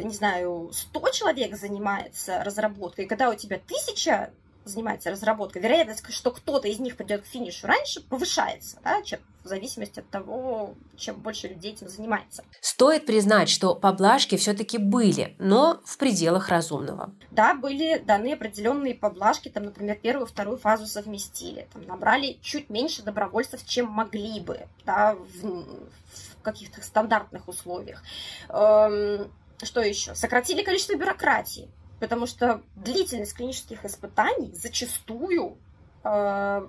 не 0.00 0.14
знаю, 0.14 0.70
100 0.72 1.10
человек 1.10 1.56
занимается 1.56 2.44
разработкой, 2.44 3.06
когда 3.06 3.28
у 3.28 3.34
тебя 3.34 3.58
тысяча 3.58 4.32
занимается 4.64 5.10
разработкой, 5.10 5.62
вероятность, 5.62 6.04
что 6.12 6.30
кто-то 6.30 6.68
из 6.68 6.78
них 6.78 6.96
придет 6.96 7.22
к 7.22 7.26
финишу 7.26 7.66
раньше, 7.66 8.00
повышается, 8.00 8.78
да, 8.82 9.02
чем 9.02 9.20
в 9.44 9.48
зависимости 9.48 10.00
от 10.00 10.08
того, 10.08 10.74
чем 10.96 11.16
больше 11.16 11.48
людей 11.48 11.72
этим 11.72 11.88
занимается. 11.88 12.44
Стоит 12.60 13.06
признать, 13.06 13.48
что 13.48 13.74
поблажки 13.74 14.36
все-таки 14.36 14.78
были, 14.78 15.34
но 15.38 15.80
в 15.84 15.98
пределах 15.98 16.48
разумного. 16.48 17.12
Да, 17.30 17.54
были 17.54 17.98
даны 17.98 18.34
определенные 18.34 18.94
поблажки, 18.94 19.48
там, 19.48 19.64
например, 19.64 19.98
первую, 20.00 20.26
вторую 20.26 20.58
фазу 20.58 20.86
совместили, 20.86 21.66
там, 21.72 21.82
набрали 21.86 22.38
чуть 22.40 22.70
меньше 22.70 23.02
добровольцев, 23.02 23.64
чем 23.66 23.88
могли 23.88 24.40
бы, 24.40 24.68
да, 24.84 25.16
в, 25.16 25.42
в 25.42 26.42
каких-то 26.42 26.82
стандартных 26.82 27.48
условиях. 27.48 28.02
Эм, 28.48 29.30
что 29.62 29.80
еще? 29.80 30.14
Сократили 30.14 30.62
количество 30.62 30.94
бюрократии 30.94 31.68
потому 32.02 32.26
что 32.26 32.62
длительность 32.74 33.32
клинических 33.32 33.84
испытаний 33.84 34.50
зачастую 34.54 35.56
э, 36.02 36.68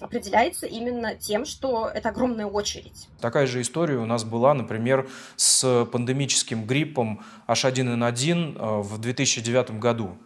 определяется 0.00 0.66
именно 0.66 1.14
тем, 1.16 1.44
что 1.44 1.86
это 1.86 2.08
огромная 2.08 2.46
очередь. 2.46 3.08
Такая 3.20 3.46
же 3.46 3.60
история 3.60 3.98
у 3.98 4.06
нас 4.06 4.24
была, 4.24 4.54
например, 4.54 5.06
с 5.36 5.84
пандемическим 5.92 6.64
гриппом 6.64 7.22
H1N1 7.46 8.56
э, 8.56 8.80
в 8.80 8.98
2009 8.98 9.72
году 9.72 10.16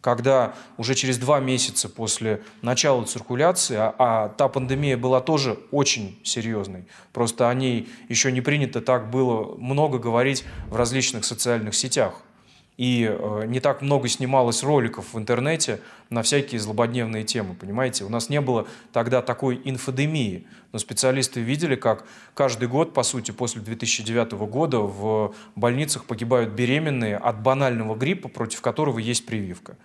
когда 0.00 0.54
уже 0.78 0.94
через 0.94 1.18
два 1.18 1.40
месяца 1.40 1.86
после 1.86 2.42
начала 2.62 3.04
циркуляции, 3.04 3.76
а, 3.76 3.94
а 3.98 4.28
та 4.30 4.48
пандемия 4.48 4.96
была 4.96 5.20
тоже 5.20 5.58
очень 5.72 6.18
серьезной, 6.24 6.86
просто 7.12 7.50
о 7.50 7.54
ней 7.54 7.86
еще 8.08 8.32
не 8.32 8.40
принято 8.40 8.80
так 8.80 9.10
было 9.10 9.56
много 9.56 9.98
говорить 9.98 10.42
в 10.70 10.76
различных 10.76 11.26
социальных 11.26 11.74
сетях 11.74 12.22
и 12.80 13.04
э, 13.04 13.44
не 13.46 13.60
так 13.60 13.82
много 13.82 14.08
снималось 14.08 14.62
роликов 14.62 15.12
в 15.12 15.18
интернете 15.18 15.80
на 16.08 16.22
всякие 16.22 16.58
злободневные 16.58 17.24
темы, 17.24 17.54
понимаете? 17.54 18.04
У 18.04 18.08
нас 18.08 18.30
не 18.30 18.40
было 18.40 18.66
тогда 18.94 19.20
такой 19.20 19.60
инфодемии, 19.64 20.46
но 20.72 20.78
специалисты 20.78 21.40
видели, 21.40 21.76
как 21.76 22.06
каждый 22.32 22.68
год, 22.68 22.94
по 22.94 23.02
сути, 23.02 23.32
после 23.32 23.60
2009 23.60 24.32
года 24.32 24.78
в 24.78 25.34
больницах 25.56 26.06
погибают 26.06 26.54
беременные 26.54 27.18
от 27.18 27.42
банального 27.42 27.94
гриппа, 27.94 28.30
против 28.30 28.62
которого 28.62 28.98
есть 28.98 29.26
прививка. 29.26 29.76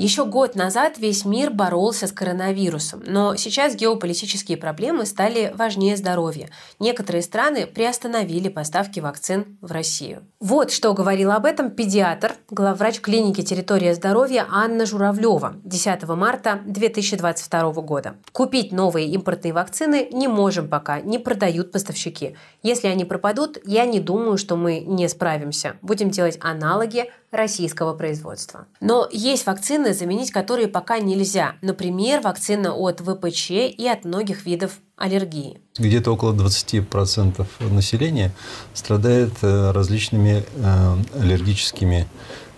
Еще 0.00 0.24
год 0.24 0.54
назад 0.54 0.96
весь 0.96 1.26
мир 1.26 1.50
боролся 1.50 2.06
с 2.06 2.12
коронавирусом, 2.12 3.02
но 3.06 3.36
сейчас 3.36 3.74
геополитические 3.74 4.56
проблемы 4.56 5.04
стали 5.04 5.52
важнее 5.54 5.94
здоровья. 5.94 6.48
Некоторые 6.78 7.20
страны 7.20 7.66
приостановили 7.66 8.48
поставки 8.48 8.98
вакцин 9.00 9.58
в 9.60 9.70
Россию. 9.70 10.22
Вот 10.40 10.72
что 10.72 10.94
говорила 10.94 11.34
об 11.34 11.44
этом 11.44 11.70
педиатр, 11.70 12.34
главврач 12.48 13.00
клиники 13.00 13.42
«Территория 13.42 13.94
здоровья» 13.94 14.46
Анна 14.50 14.86
Журавлева 14.86 15.56
10 15.64 16.04
марта 16.04 16.60
2022 16.64 17.70
года. 17.82 18.14
Купить 18.32 18.72
новые 18.72 19.06
импортные 19.08 19.52
вакцины 19.52 20.08
не 20.12 20.28
можем 20.28 20.70
пока, 20.70 21.02
не 21.02 21.18
продают 21.18 21.72
поставщики. 21.72 22.36
Если 22.62 22.88
они 22.88 23.04
пропадут, 23.04 23.58
я 23.66 23.84
не 23.84 24.00
думаю, 24.00 24.38
что 24.38 24.56
мы 24.56 24.80
не 24.80 25.06
справимся. 25.10 25.76
Будем 25.82 26.08
делать 26.08 26.38
аналоги 26.40 27.10
российского 27.30 27.94
производства. 27.94 28.66
Но 28.80 29.08
есть 29.10 29.46
вакцины, 29.46 29.89
заменить 29.94 30.30
которые 30.30 30.68
пока 30.68 30.98
нельзя. 30.98 31.54
Например, 31.62 32.20
вакцина 32.20 32.74
от 32.74 33.00
ВПЧ 33.00 33.50
и 33.50 33.88
от 33.88 34.04
многих 34.04 34.46
видов 34.46 34.72
аллергии. 34.96 35.58
Где-то 35.78 36.12
около 36.12 36.32
20% 36.32 37.46
населения 37.72 38.32
страдает 38.74 39.32
э, 39.42 39.70
различными 39.72 40.44
э, 40.56 40.96
аллергическими 41.18 42.06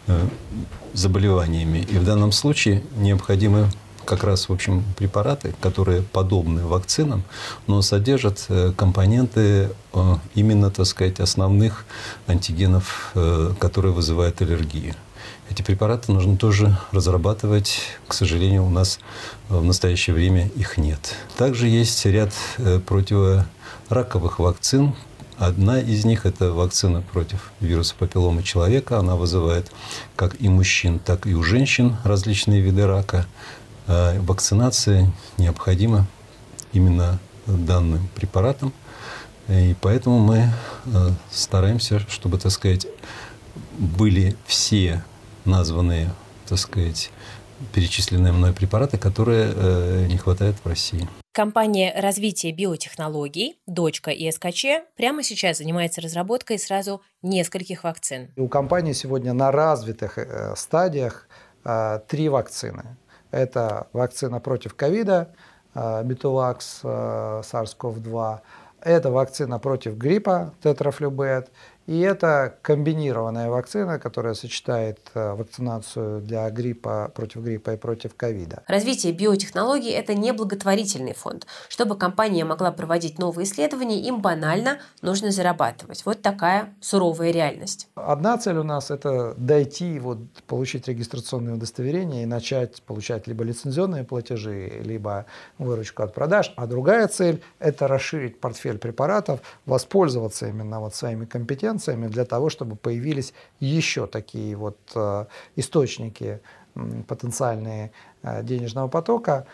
э, 0.06 0.26
заболеваниями. 0.92 1.78
И 1.78 1.98
в 1.98 2.04
данном 2.04 2.32
случае 2.32 2.82
необходимы 2.96 3.68
как 4.04 4.24
раз, 4.24 4.48
в 4.48 4.52
общем, 4.52 4.84
препараты, 4.96 5.54
которые 5.60 6.02
подобны 6.02 6.66
вакцинам, 6.66 7.22
но 7.68 7.82
содержат 7.82 8.48
компоненты 8.76 9.70
именно, 10.34 10.72
так 10.72 10.86
сказать, 10.86 11.20
основных 11.20 11.84
антигенов, 12.26 13.14
которые 13.60 13.92
вызывают 13.92 14.42
аллергию. 14.42 14.96
Эти 15.52 15.60
препараты 15.60 16.10
нужно 16.12 16.38
тоже 16.38 16.78
разрабатывать. 16.92 17.80
К 18.08 18.14
сожалению, 18.14 18.64
у 18.64 18.70
нас 18.70 19.00
в 19.50 19.62
настоящее 19.62 20.14
время 20.14 20.48
их 20.56 20.78
нет. 20.78 21.14
Также 21.36 21.68
есть 21.68 22.06
ряд 22.06 22.32
противораковых 22.86 24.38
вакцин, 24.38 24.94
Одна 25.36 25.78
из 25.78 26.06
них– 26.06 26.24
это 26.26 26.52
вакцина 26.52 27.02
против 27.02 27.52
вируса 27.60 27.94
папилломы 27.98 28.42
человека. 28.42 28.98
Она 28.98 29.14
вызывает 29.14 29.70
как 30.16 30.40
и 30.40 30.48
мужчин, 30.48 30.98
так 30.98 31.26
и 31.26 31.34
у 31.34 31.42
женщин 31.42 31.96
различные 32.02 32.62
виды 32.62 32.86
рака. 32.86 33.26
А 33.86 34.18
вакцинация 34.22 35.12
необходима 35.36 36.06
именно 36.72 37.18
данным 37.46 38.08
препаратом. 38.14 38.72
И 39.48 39.74
поэтому 39.82 40.18
мы 40.18 40.50
э, 40.86 41.10
стараемся, 41.30 41.98
чтобы, 42.08 42.38
так 42.38 42.52
сказать, 42.52 42.86
были 43.76 44.36
все 44.46 45.02
названные, 45.44 46.10
так 46.46 46.58
сказать, 46.58 47.10
перечисленные 47.72 48.32
мной 48.32 48.52
препараты, 48.52 48.98
которые 48.98 49.52
э, 49.54 50.06
не 50.06 50.16
хватает 50.16 50.56
в 50.62 50.68
России. 50.68 51.08
Компания 51.32 51.94
развития 51.96 52.52
биотехнологий, 52.52 53.58
дочка 53.66 54.10
ИСКЧ, 54.10 54.66
прямо 54.96 55.22
сейчас 55.22 55.58
занимается 55.58 56.00
разработкой 56.00 56.58
сразу 56.58 57.00
нескольких 57.22 57.84
вакцин. 57.84 58.30
У 58.36 58.48
компании 58.48 58.92
сегодня 58.92 59.32
на 59.32 59.50
развитых 59.50 60.18
э, 60.18 60.54
стадиях 60.56 61.28
э, 61.64 62.00
три 62.08 62.28
вакцины. 62.28 62.96
Это 63.30 63.88
вакцина 63.92 64.40
против 64.40 64.74
ковида, 64.74 65.34
Битувакс, 65.74 66.80
SARS-CoV-2, 66.82 68.40
это 68.82 69.10
вакцина 69.10 69.58
против 69.58 69.96
гриппа, 69.96 70.54
тетрафлюбет, 70.62 71.50
и 71.86 71.98
это 72.00 72.56
комбинированная 72.62 73.50
вакцина, 73.50 73.98
которая 73.98 74.34
сочетает 74.34 75.00
э, 75.14 75.34
вакцинацию 75.34 76.20
для 76.20 76.48
гриппа, 76.50 77.10
против 77.14 77.42
гриппа 77.42 77.72
и 77.72 77.76
против 77.76 78.14
ковида. 78.14 78.62
Развитие 78.68 79.12
биотехнологий– 79.12 79.90
это 79.92 80.14
не 80.14 80.32
благотворительный 80.32 81.14
фонд. 81.14 81.46
Чтобы 81.68 81.96
компания 81.96 82.44
могла 82.44 82.70
проводить 82.70 83.18
новые 83.18 83.46
исследования, 83.46 84.00
им 84.00 84.20
банально 84.20 84.78
нужно 85.02 85.32
зарабатывать. 85.32 86.04
Вот 86.06 86.22
такая 86.22 86.72
суровая 86.80 87.32
реальность. 87.32 87.88
Одна 87.96 88.38
цель 88.38 88.58
у 88.58 88.62
нас– 88.62 88.90
это 88.90 89.34
дойти, 89.36 89.98
вот, 89.98 90.18
получить 90.46 90.86
регистрационное 90.86 91.54
удостоверение 91.54 92.22
и 92.22 92.26
начать 92.26 92.80
получать 92.82 93.26
либо 93.26 93.42
лицензионные 93.42 94.04
платежи, 94.04 94.80
либо 94.84 95.26
выручку 95.58 96.04
от 96.04 96.14
продаж. 96.14 96.52
А 96.56 96.66
другая 96.66 97.08
цель– 97.08 97.42
это 97.58 97.88
расширить 97.88 98.40
портфель 98.40 98.78
препаратов, 98.78 99.40
воспользоваться 99.66 100.46
именно 100.46 100.78
вот 100.78 100.94
своими 100.94 101.24
компетенциями 101.24 101.71
компетенциями 101.72 102.08
для 102.08 102.24
того, 102.24 102.50
чтобы 102.50 102.76
появились 102.76 103.32
еще 103.60 104.06
такие 104.06 104.56
вот 104.56 104.76
э, 104.94 105.26
источники 105.56 106.40
потенциальные 107.06 107.90
э, 108.22 108.42
денежного 108.42 108.88
потока. 108.88 109.44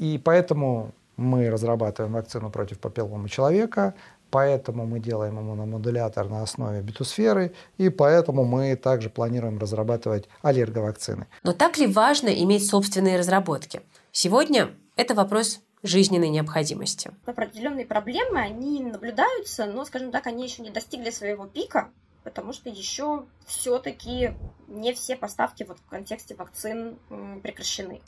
И 0.00 0.20
поэтому 0.24 0.90
мы 1.16 1.50
разрабатываем 1.50 2.12
вакцину 2.12 2.50
против 2.50 2.78
папилломы 2.78 3.28
человека, 3.28 3.94
поэтому 4.30 4.86
мы 4.86 5.00
делаем 5.00 5.38
иммуномодулятор 5.38 6.28
на 6.28 6.42
основе 6.42 6.80
бетусферы, 6.82 7.52
и 7.78 7.90
поэтому 7.90 8.44
мы 8.44 8.76
также 8.76 9.08
планируем 9.08 9.58
разрабатывать 9.58 10.28
аллерговакцины. 10.42 11.26
Но 11.44 11.52
так 11.52 11.78
ли 11.78 11.86
важно 11.86 12.28
иметь 12.28 12.66
собственные 12.66 13.18
разработки? 13.18 13.80
Сегодня 14.12 14.68
это 14.96 15.14
вопрос 15.14 15.60
жизненной 15.84 16.30
необходимости. 16.30 17.12
Определенные 17.26 17.86
проблемы, 17.86 18.40
они 18.40 18.82
наблюдаются, 18.82 19.66
но, 19.66 19.84
скажем 19.84 20.10
так, 20.10 20.26
они 20.26 20.44
еще 20.44 20.62
не 20.62 20.70
достигли 20.70 21.10
своего 21.10 21.46
пика, 21.46 21.90
потому 22.24 22.52
что 22.52 22.70
еще 22.70 23.26
все-таки 23.46 24.32
не 24.66 24.92
все 24.94 25.14
поставки 25.14 25.62
вот 25.62 25.78
в 25.78 25.88
контексте 25.88 26.34
вакцин 26.34 26.98
прекращены. 27.42 28.00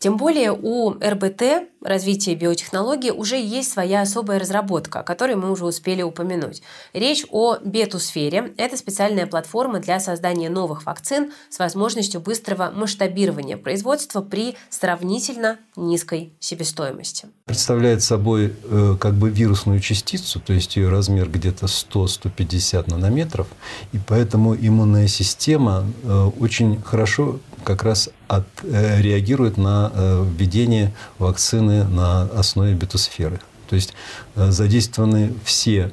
Тем 0.00 0.16
более 0.16 0.52
у 0.52 0.92
РБТ, 0.92 1.42
развития 1.82 2.36
биотехнологий, 2.36 3.10
уже 3.10 3.36
есть 3.36 3.72
своя 3.72 4.02
особая 4.02 4.38
разработка, 4.38 5.00
о 5.00 5.02
которой 5.02 5.34
мы 5.34 5.50
уже 5.50 5.64
успели 5.64 6.02
упомянуть. 6.02 6.62
Речь 6.92 7.26
о 7.32 7.56
бетусфере. 7.56 8.54
Это 8.58 8.76
специальная 8.76 9.26
платформа 9.26 9.80
для 9.80 9.98
создания 9.98 10.50
новых 10.50 10.86
вакцин 10.86 11.32
с 11.50 11.58
возможностью 11.58 12.20
быстрого 12.20 12.70
масштабирования 12.70 13.56
производства 13.56 14.20
при 14.20 14.54
сравнительно 14.70 15.58
низкой 15.74 16.32
себестоимости. 16.38 17.26
Представляет 17.46 18.00
собой 18.00 18.54
э, 18.70 18.96
как 19.00 19.14
бы 19.14 19.30
вирусную 19.30 19.80
частицу, 19.80 20.38
то 20.38 20.52
есть 20.52 20.76
ее 20.76 20.90
размер 20.90 21.28
где-то 21.28 21.66
100-150 21.66 22.88
нанометров, 22.88 23.48
и 23.92 23.98
поэтому 23.98 24.54
иммунная 24.54 25.08
система 25.08 25.84
э, 26.04 26.30
очень 26.38 26.80
хорошо 26.82 27.40
как 27.64 27.82
раз 27.82 28.10
от, 28.28 28.44
э, 28.62 29.00
реагирует 29.00 29.56
на 29.56 29.90
э, 29.92 30.24
введение 30.24 30.92
вакцины 31.18 31.84
на 31.84 32.22
основе 32.22 32.74
бетусферы. 32.74 33.40
То 33.68 33.74
есть 33.74 33.94
э, 34.36 34.50
задействованы 34.50 35.34
все 35.44 35.92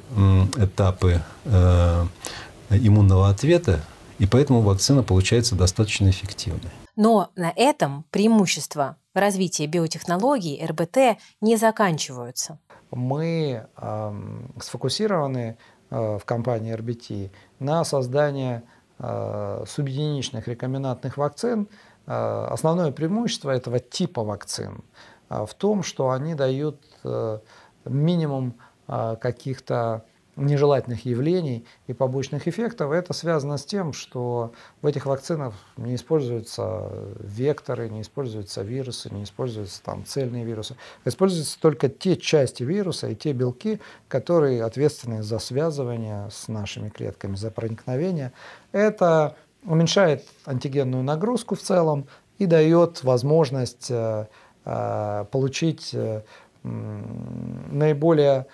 этапы 0.57 1.21
иммунного 2.69 3.29
ответа, 3.29 3.81
и 4.17 4.25
поэтому 4.25 4.61
вакцина 4.61 5.03
получается 5.03 5.55
достаточно 5.55 6.09
эффективной. 6.09 6.71
Но 6.95 7.29
на 7.35 7.51
этом 7.55 8.05
преимущества 8.09 8.97
развития 9.13 9.67
биотехнологий 9.67 10.63
РБТ 10.65 11.19
не 11.41 11.57
заканчиваются. 11.57 12.59
Мы 12.91 13.65
э, 13.77 14.13
сфокусированы 14.61 15.57
э, 15.89 16.17
в 16.21 16.25
компании 16.25 16.73
RBT 16.75 17.31
на 17.59 17.83
создании 17.83 18.61
Э, 18.97 19.65
субъединичных 19.67 20.47
рекомбинантных 20.47 21.17
вакцин, 21.17 21.67
основное 22.05 22.91
преимущество 22.91 23.51
этого 23.51 23.79
типа 23.79 24.23
вакцин 24.23 24.83
э, 25.29 25.45
в 25.45 25.53
том, 25.53 25.83
что 25.83 26.11
они 26.11 26.35
дают 26.35 26.81
минимум 27.85 28.55
каких-то 28.87 30.03
нежелательных 30.35 31.05
явлений 31.05 31.65
и 31.87 31.93
побочных 31.93 32.47
эффектов. 32.47 32.91
Это 32.91 33.13
связано 33.13 33.57
с 33.57 33.65
тем, 33.65 33.93
что 33.93 34.53
в 34.81 34.87
этих 34.87 35.05
вакцинах 35.05 35.53
не 35.77 35.95
используются 35.95 36.89
векторы, 37.19 37.89
не 37.89 38.01
используются 38.01 38.61
вирусы, 38.61 39.13
не 39.13 39.23
используются 39.23 39.81
там 39.83 40.05
цельные 40.05 40.43
вирусы. 40.43 40.75
Используются 41.05 41.59
только 41.59 41.89
те 41.89 42.17
части 42.17 42.63
вируса 42.63 43.07
и 43.07 43.15
те 43.15 43.31
белки, 43.33 43.79
которые 44.07 44.63
ответственны 44.63 45.23
за 45.23 45.39
связывание 45.39 46.29
с 46.29 46.47
нашими 46.47 46.89
клетками, 46.89 47.35
за 47.35 47.51
проникновение. 47.51 48.33
Это 48.71 49.35
уменьшает 49.65 50.25
антигенную 50.45 51.03
нагрузку 51.03 51.55
в 51.55 51.61
целом 51.61 52.07
и 52.37 52.45
дает 52.45 53.03
возможность 53.03 53.87
э, 53.89 54.27
э, 54.65 55.25
получить 55.31 55.91
э, 55.93 56.21
наиболее 56.63 58.47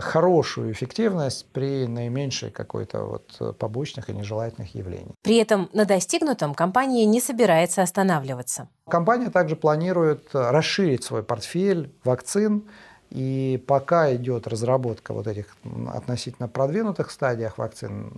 хорошую 0.00 0.72
эффективность 0.72 1.46
при 1.52 1.86
наименьшей 1.86 2.50
какой-то 2.50 3.04
вот 3.04 3.56
побочных 3.58 4.10
и 4.10 4.12
нежелательных 4.12 4.74
явлений. 4.74 5.14
При 5.22 5.36
этом 5.36 5.70
на 5.72 5.84
достигнутом 5.84 6.52
компания 6.52 7.04
не 7.04 7.20
собирается 7.20 7.82
останавливаться. 7.82 8.68
Компания 8.88 9.30
также 9.30 9.54
планирует 9.54 10.30
расширить 10.32 11.04
свой 11.04 11.22
портфель 11.22 11.92
вакцин, 12.02 12.64
и 13.10 13.62
пока 13.66 14.14
идет 14.14 14.46
разработка 14.46 15.12
вот 15.12 15.26
этих 15.26 15.56
относительно 15.92 16.48
продвинутых 16.48 17.10
стадиях 17.10 17.58
вакцин 17.58 18.12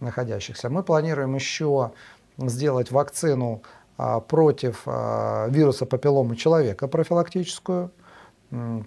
находящихся, 0.00 0.70
мы 0.70 0.82
планируем 0.82 1.34
еще 1.34 1.92
сделать 2.38 2.90
вакцину 2.90 3.62
а, 3.96 4.20
против 4.20 4.82
а, 4.86 5.48
вируса 5.48 5.86
папилломы 5.86 6.36
человека 6.36 6.88
профилактическую– 6.88 7.90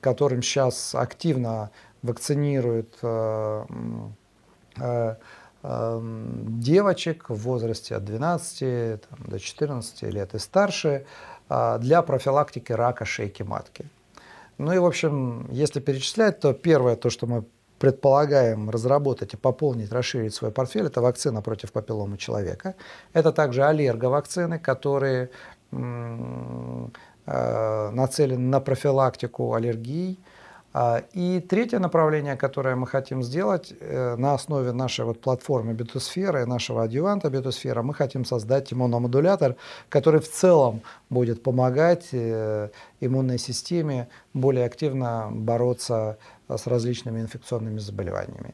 которым 0.02 0.42
сейчас 0.42 0.96
активно 0.96 1.72
вакцинируют 2.02 2.98
эм, 3.02 4.16
девочек 6.62 7.30
в 7.30 7.36
возрасте 7.36 7.96
от 7.96 8.06
12 8.06 9.02
там, 9.02 9.20
до 9.28 9.40
14 9.40 10.04
лет 10.04 10.36
и 10.36 10.40
старше 10.40 11.06
для 11.50 12.02
профилактики 12.02 12.72
рака 12.72 13.06
шейки 13.06 13.44
матки. 13.44 13.86
Ну 14.58 14.74
и, 14.74 14.78
в 14.78 14.86
общем, 14.86 15.48
если 15.52 15.80
перечислять, 15.80 16.40
то 16.40 16.54
первое, 16.54 16.96
то, 16.96 17.10
что 17.10 17.28
мы 17.28 17.46
предполагаем 17.80 18.72
разработать 18.72 19.34
и 19.34 19.38
пополнить, 19.38 19.92
расширить 19.92 20.34
свой 20.34 20.52
портфель, 20.52 20.88
это 20.88 21.00
вакцина 21.02 21.42
против 21.42 21.72
папилломы 21.72 22.18
человека. 22.18 22.74
Это 23.14 23.32
также 23.32 23.64
аллерговакцины, 23.64 24.58
которые 24.58 25.30
Э, 27.30 27.90
нацелен 27.92 28.50
на 28.50 28.62
профилактику 28.62 29.54
аллергий, 29.54 30.18
и 31.14 31.40
третье 31.40 31.80
направление, 31.80 32.36
которое 32.36 32.76
мы 32.76 32.88
хотим 32.88 33.24
сделать 33.24 33.74
э, 33.80 34.16
на 34.18 34.34
основе 34.34 34.72
нашей 34.72 35.06
вот 35.06 35.20
платформы 35.20 35.74
Бетусфера 35.74 36.44
и 36.44 36.46
нашего 36.46 36.84
адъюванта 36.84 37.30
Бетусфера, 37.30 37.82
мы 37.82 37.94
хотим 37.94 38.26
создать 38.26 38.74
иммуномодулятор, 38.74 39.56
который 39.90 40.20
в 40.20 40.30
целом 40.30 40.82
будет 41.10 41.42
помогать 41.42 42.10
э, 42.12 42.70
иммунной 43.02 43.40
системе 43.40 44.08
более 44.34 44.66
активно 44.66 45.30
бороться 45.32 46.18
с 46.48 46.68
различными 46.68 47.22
инфекционными 47.22 47.80
заболеваниями. 47.80 48.54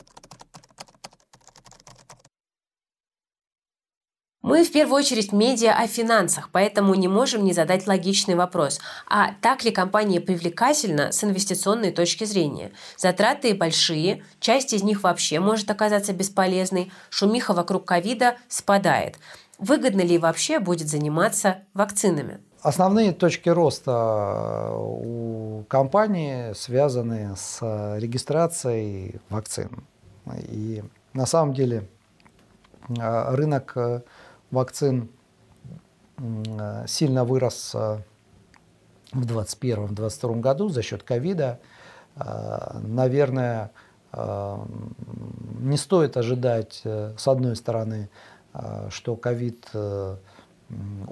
Мы 4.44 4.66
в 4.66 4.74
первую 4.74 4.98
очередь 4.98 5.32
медиа 5.32 5.72
о 5.72 5.88
финансах, 5.88 6.50
поэтому 6.52 6.94
не 6.96 7.08
можем 7.08 7.46
не 7.46 7.54
задать 7.54 7.88
логичный 7.88 8.36
вопрос. 8.36 8.82
А 9.10 9.30
так 9.40 9.64
ли 9.64 9.72
компания 9.72 10.20
привлекательна 10.20 11.14
с 11.14 11.24
инвестиционной 11.24 11.92
точки 11.92 12.26
зрения? 12.26 12.74
Затраты 12.98 13.56
большие, 13.56 14.26
часть 14.42 14.74
из 14.74 14.84
них 14.84 15.02
вообще 15.04 15.40
может 15.40 15.72
оказаться 15.72 16.12
бесполезной, 16.12 16.92
шумиха 17.10 17.54
вокруг 17.54 17.86
ковида 17.86 18.36
спадает. 18.50 19.18
Выгодно 19.60 20.02
ли 20.02 20.18
вообще 20.18 20.60
будет 20.60 20.90
заниматься 20.90 21.60
вакцинами? 21.74 22.42
Основные 22.62 23.14
точки 23.14 23.48
роста 23.48 24.74
у 24.76 25.64
компании 25.70 26.52
связаны 26.52 27.34
с 27.38 27.62
регистрацией 27.98 29.22
вакцин. 29.30 29.86
И 30.50 30.84
на 31.14 31.26
самом 31.26 31.54
деле 31.54 31.88
а, 33.00 33.34
рынок 33.36 33.74
э, 33.76 34.02
вакцин 34.54 35.10
сильно 36.88 37.26
вырос 37.26 37.72
э, 37.74 37.98
в 39.12 39.26
2021-2022 39.26 40.39
году 40.39 40.70
за 40.70 40.82
счет 40.82 41.04
ковида. 41.04 41.60
Э, 42.16 42.80
наверное, 42.82 43.72
э, 44.12 44.58
не 45.60 45.78
стоит 45.78 46.18
ожидать, 46.18 46.82
с 46.84 47.28
одной 47.28 47.56
стороны, 47.56 48.10
что 48.89 49.16
ковид 49.16 49.72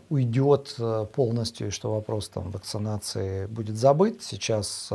уйдет 0.10 0.76
полностью 1.14 1.68
и 1.68 1.70
что 1.72 1.94
вопрос 1.96 2.30
там, 2.30 2.52
вакцинации 2.52 3.48
будет 3.48 3.78
забыт. 3.78 4.22
Сейчас 4.22 4.92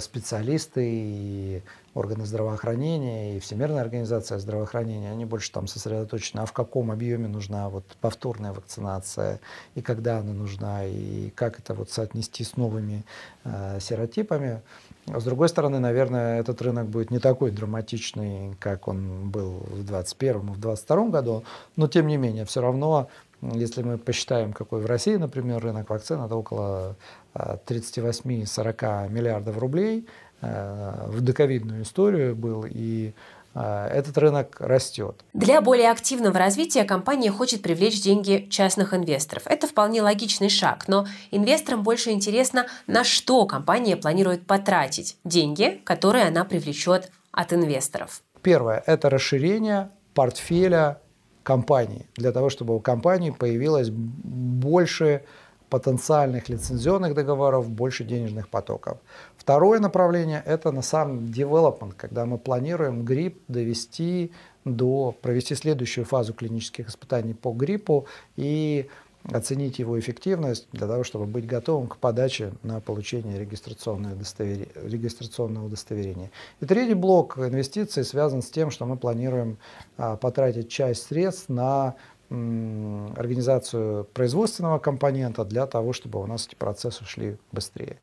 специалисты 0.00 0.84
и 0.86 1.62
органы 1.94 2.26
здравоохранения 2.26 3.36
и 3.36 3.40
Всемирная 3.40 3.82
организация 3.82 4.38
здравоохранения, 4.38 5.10
они 5.10 5.24
больше 5.24 5.50
там 5.52 5.66
сосредоточены, 5.66 6.40
а 6.40 6.46
в 6.46 6.52
каком 6.52 6.90
объеме 6.90 7.28
нужна 7.28 7.68
вот 7.68 7.84
повторная 8.00 8.52
вакцинация, 8.52 9.40
и 9.74 9.82
когда 9.82 10.18
она 10.18 10.32
нужна, 10.32 10.84
и 10.84 11.30
как 11.30 11.58
это 11.58 11.74
вот 11.74 11.90
соотнести 11.90 12.44
с 12.44 12.56
новыми 12.56 13.04
э, 13.44 13.78
серотипами. 13.80 14.62
С 15.06 15.24
другой 15.24 15.48
стороны, 15.48 15.78
наверное, 15.78 16.40
этот 16.40 16.60
рынок 16.60 16.86
будет 16.88 17.10
не 17.10 17.18
такой 17.18 17.50
драматичный, 17.50 18.54
как 18.60 18.88
он 18.88 19.30
был 19.30 19.60
в 19.70 19.84
2021 19.84 20.36
и 20.36 20.40
в 20.40 20.60
2022 20.60 21.08
году, 21.08 21.44
но 21.76 21.88
тем 21.88 22.06
не 22.06 22.16
менее, 22.16 22.44
все 22.44 22.60
равно 22.60 23.08
если 23.40 23.84
мы 23.84 23.98
посчитаем, 23.98 24.52
какой 24.52 24.80
в 24.80 24.86
России, 24.86 25.14
например, 25.14 25.62
рынок 25.62 25.90
вакцин, 25.90 26.20
это 26.20 26.34
около 26.34 26.96
38-40 27.34 29.06
э, 29.06 29.08
миллиардов 29.08 29.58
рублей– 29.58 30.08
в 30.40 31.20
доковидную 31.20 31.82
историю 31.82 32.36
был, 32.36 32.64
и 32.68 33.12
э, 33.54 33.88
этот 33.92 34.16
рынок 34.18 34.56
растет. 34.60 35.24
Для 35.32 35.60
более 35.60 35.90
активного 35.90 36.38
развития 36.38 36.84
компания 36.84 37.30
хочет 37.30 37.62
привлечь 37.62 38.00
деньги 38.00 38.46
частных 38.50 38.94
инвесторов. 38.94 39.42
Это 39.46 39.66
вполне 39.66 40.02
логичный 40.02 40.48
шаг, 40.48 40.86
но 40.86 41.06
инвесторам 41.30 41.82
больше 41.82 42.10
интересно, 42.10 42.66
на 42.86 43.04
что 43.04 43.46
компания 43.46 43.96
планирует 43.96 44.46
потратить 44.46 45.16
деньги, 45.24 45.80
которые 45.84 46.26
она 46.26 46.44
привлечет 46.44 47.10
от 47.32 47.52
инвесторов. 47.52 48.22
Первое– 48.42 48.82
это 48.86 49.10
расширение 49.10 49.90
портфеля 50.14 51.00
компании, 51.42 52.06
для 52.16 52.30
того, 52.30 52.50
чтобы 52.50 52.76
у 52.76 52.80
компании 52.80 53.30
появилось 53.30 53.88
больше 53.90 55.24
потенциальных 55.68 56.48
лицензионных 56.48 57.14
договоров, 57.14 57.68
больше 57.68 58.04
денежных 58.04 58.48
потоков. 58.48 58.98
Второе 59.36 59.80
направление– 59.80 60.42
это 60.46 60.72
на 60.72 60.82
самом 60.82 61.26
development, 61.26 61.94
когда 61.96 62.26
мы 62.26 62.38
планируем 62.38 63.04
грипп 63.04 63.42
довести 63.48 64.32
до, 64.64 65.14
провести 65.22 65.54
следующую 65.54 66.04
фазу 66.04 66.34
клинических 66.34 66.88
испытаний 66.88 67.34
по 67.34 67.52
гриппу 67.52 68.06
и 68.36 68.88
оценить 69.24 69.78
его 69.78 69.98
эффективность 69.98 70.68
для 70.72 70.86
того, 70.86 71.04
чтобы 71.04 71.26
быть 71.26 71.46
готовым 71.46 71.88
к 71.88 71.98
подаче 71.98 72.52
на 72.62 72.80
получение 72.80 73.38
регистрационного 73.38 74.14
удостоверения. 74.14 74.68
Регистрационного 74.74 75.66
удостоверения. 75.66 76.30
И 76.60 76.66
третий 76.66 76.94
блок 76.94 77.38
инвестиций 77.38 78.04
связан 78.04 78.42
с 78.42 78.50
тем, 78.50 78.70
что 78.70 78.86
мы 78.86 78.96
планируем 78.96 79.58
а, 79.96 80.16
потратить 80.16 80.70
часть 80.70 81.06
средств 81.08 81.48
на 81.48 81.94
организацию 82.30 84.04
производственного 84.04 84.78
компонента 84.78 85.44
для 85.44 85.66
того, 85.66 85.92
чтобы 85.92 86.20
у 86.20 86.26
нас 86.26 86.46
эти 86.46 86.54
процессы 86.54 87.04
шли 87.04 87.38
быстрее. 87.52 87.98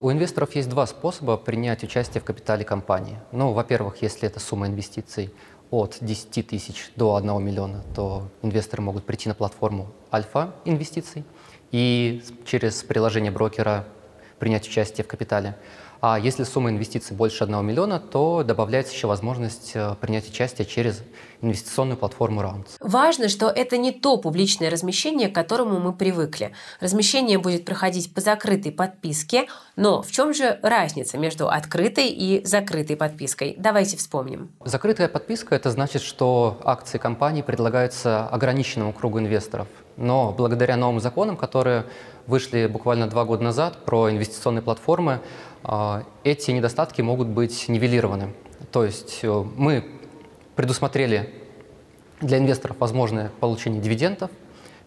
У 0.00 0.12
инвесторов 0.12 0.54
есть 0.54 0.68
два 0.68 0.86
способа 0.86 1.36
принять 1.36 1.82
участие 1.82 2.20
в 2.20 2.24
капитале 2.24 2.64
компании. 2.64 3.18
Ну, 3.32 3.52
во-первых, 3.52 4.00
если 4.00 4.28
это 4.28 4.38
сумма 4.38 4.68
инвестиций 4.68 5.34
от 5.70 5.98
10 6.00 6.46
тысяч 6.46 6.92
до 6.94 7.16
1 7.16 7.42
миллиона, 7.42 7.82
то 7.94 8.28
инвесторы 8.42 8.80
могут 8.82 9.04
прийти 9.04 9.28
на 9.28 9.34
платформу 9.34 9.88
Альфа 10.12 10.54
инвестиций 10.64 11.24
и 11.72 12.22
через 12.44 12.82
приложение 12.84 13.32
брокера 13.32 13.86
принять 14.38 14.68
участие 14.68 15.04
в 15.04 15.08
капитале. 15.08 15.56
А 16.00 16.18
если 16.18 16.44
сумма 16.44 16.70
инвестиций 16.70 17.16
больше 17.16 17.44
1 17.44 17.64
миллиона, 17.66 17.98
то 17.98 18.44
добавляется 18.44 18.92
еще 18.94 19.08
возможность 19.08 19.72
э, 19.74 19.94
принять 20.00 20.28
участие 20.28 20.64
через 20.64 21.02
инвестиционную 21.40 21.96
платформу 21.96 22.42
Rounds. 22.42 22.76
Важно, 22.80 23.28
что 23.28 23.48
это 23.48 23.76
не 23.76 23.92
то 23.92 24.16
публичное 24.16 24.70
размещение, 24.70 25.28
к 25.28 25.34
которому 25.34 25.80
мы 25.80 25.92
привыкли. 25.92 26.52
Размещение 26.80 27.38
будет 27.38 27.64
проходить 27.64 28.14
по 28.14 28.20
закрытой 28.20 28.70
подписке, 28.70 29.48
но 29.76 30.02
в 30.02 30.10
чем 30.10 30.34
же 30.34 30.58
разница 30.62 31.18
между 31.18 31.48
открытой 31.48 32.08
и 32.08 32.44
закрытой 32.44 32.96
подпиской? 32.96 33.54
Давайте 33.58 33.96
вспомним. 33.96 34.50
Закрытая 34.64 35.08
подписка– 35.08 35.54
это 35.56 35.70
значит, 35.70 36.02
что 36.02 36.60
акции 36.64 36.98
компании 36.98 37.42
предлагаются 37.42 38.26
ограниченному 38.28 38.92
кругу 38.92 39.18
инвесторов. 39.18 39.66
Но 39.96 40.32
благодаря 40.36 40.76
новым 40.76 41.00
законам, 41.00 41.36
которые 41.36 41.84
вышли 42.28 42.66
буквально 42.66 43.08
два 43.08 43.24
года 43.24 43.42
назад 43.42 43.84
про 43.84 44.10
инвестиционные 44.10 44.62
платформы, 44.62 45.20
эти 46.24 46.50
недостатки 46.50 47.02
могут 47.02 47.28
быть 47.28 47.68
нивелированы. 47.68 48.32
То 48.72 48.84
есть 48.84 49.20
э, 49.22 49.44
мы 49.56 49.84
предусмотрели 50.56 51.32
для 52.20 52.38
инвесторов 52.38 52.76
возможное 52.80 53.30
получение 53.40 53.80
дивидендов, 53.80 54.30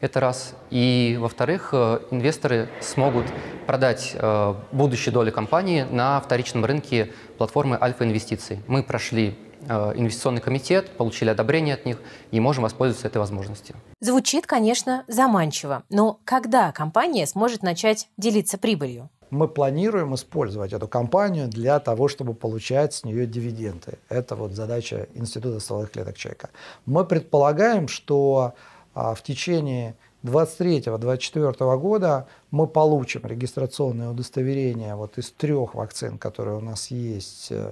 это 0.02 0.20
раз. 0.20 0.56
И, 0.70 1.18
во-вторых, 1.20 1.70
э, 1.74 2.00
инвесторы 2.12 2.70
смогут 2.80 3.26
продать 3.66 4.12
э, 4.14 4.56
будущие 4.72 5.14
доли 5.14 5.30
компании 5.32 5.86
на 5.90 6.20
вторичном 6.20 6.66
рынке 6.66 7.14
платформы 7.38 7.78
Альфа 7.80 8.04
Инвестиций. 8.04 8.60
Мы 8.68 8.84
прошли 8.84 9.38
инвестиционный 9.64 10.42
комитет, 10.42 10.90
получили 10.98 11.30
одобрение 11.30 11.76
от 11.76 11.86
них 11.86 12.02
и 12.32 12.40
можем 12.40 12.64
воспользоваться 12.64 13.06
этой 13.06 13.20
возможностью. 13.20 13.76
Звучит, 14.00 14.48
конечно, 14.48 15.06
заманчиво, 15.08 15.84
но 15.92 16.20
когда 16.26 16.72
компания 16.72 17.28
сможет 17.28 17.62
начать 17.62 18.08
делиться 18.18 18.58
прибылью? 18.58 19.12
Мы 19.32 19.48
планируем 19.48 20.14
использовать 20.14 20.74
эту 20.74 20.88
компанию 20.88 21.48
для 21.48 21.80
того, 21.80 22.08
чтобы 22.08 22.34
получать 22.34 22.94
с 22.94 23.04
нее 23.04 23.26
дивиденды. 23.26 23.98
Это 24.10 24.36
вот 24.36 24.52
задача 24.52 25.08
Института 25.16 25.60
стволовых 25.60 25.92
клеток 25.92 26.18
человека. 26.18 26.50
Мы 26.86 27.06
предполагаем, 27.06 27.88
что 27.88 28.54
а, 28.94 29.16
в 29.16 29.24
течение 29.24 29.96
2023-2024 30.24 31.78
года 31.80 32.28
мы 32.52 32.68
получим 32.68 33.22
регистрационное 33.24 34.10
удостоверение 34.10 34.96
вот 34.96 35.18
из 35.18 35.32
трех 35.32 35.76
вакцин, 35.76 36.18
которые 36.18 36.58
у 36.58 36.62
нас 36.62 36.92
есть, 36.92 37.48
э, 37.52 37.72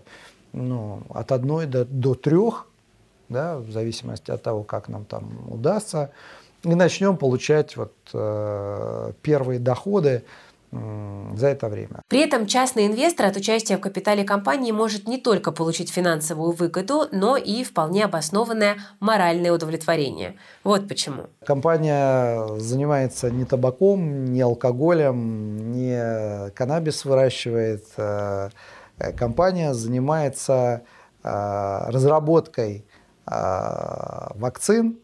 ну, 0.53 1.03
от 1.09 1.31
одной 1.31 1.65
до, 1.67 1.85
до 1.85 2.15
трех, 2.15 2.67
да, 3.27 3.59
в 3.59 3.69
зависимости 3.69 4.31
от 4.31 4.41
того, 4.41 4.63
как 4.63 4.87
нам 4.87 5.05
там 5.05 5.29
удастся, 5.51 6.11
и 6.63 6.73
начнем 6.73 7.17
получать 7.17 7.77
вот, 7.77 7.93
э, 8.13 9.11
первые 9.21 9.59
доходы 9.59 10.23
за 10.71 11.47
это 11.47 11.67
время. 11.67 12.01
При 12.07 12.19
этом 12.19 12.45
частный 12.45 12.85
инвестор 12.85 13.27
от 13.27 13.37
участия 13.37 13.77
в 13.77 13.81
капитале 13.81 14.23
компании 14.23 14.71
может 14.71 15.07
не 15.07 15.17
только 15.17 15.51
получить 15.51 15.89
финансовую 15.91 16.51
выгоду, 16.51 17.07
но 17.11 17.37
и 17.37 17.63
вполне 17.63 18.05
обоснованное 18.05 18.77
моральное 18.99 19.51
удовлетворение. 19.51 20.35
Вот 20.63 20.87
почему. 20.87 21.23
Компания 21.45 22.45
занимается 22.57 23.31
не 23.31 23.45
табаком, 23.45 24.25
не 24.25 24.41
алкоголем, 24.41 25.71
не 25.71 26.51
каннабис 26.51 27.03
выращивает. 27.05 27.85
Э, 27.97 28.49
компания 29.17 29.73
занимается 29.73 30.83
э, 31.23 31.79
разработкой 31.87 32.85
э, 33.25 33.31
вакцин. 34.35 34.99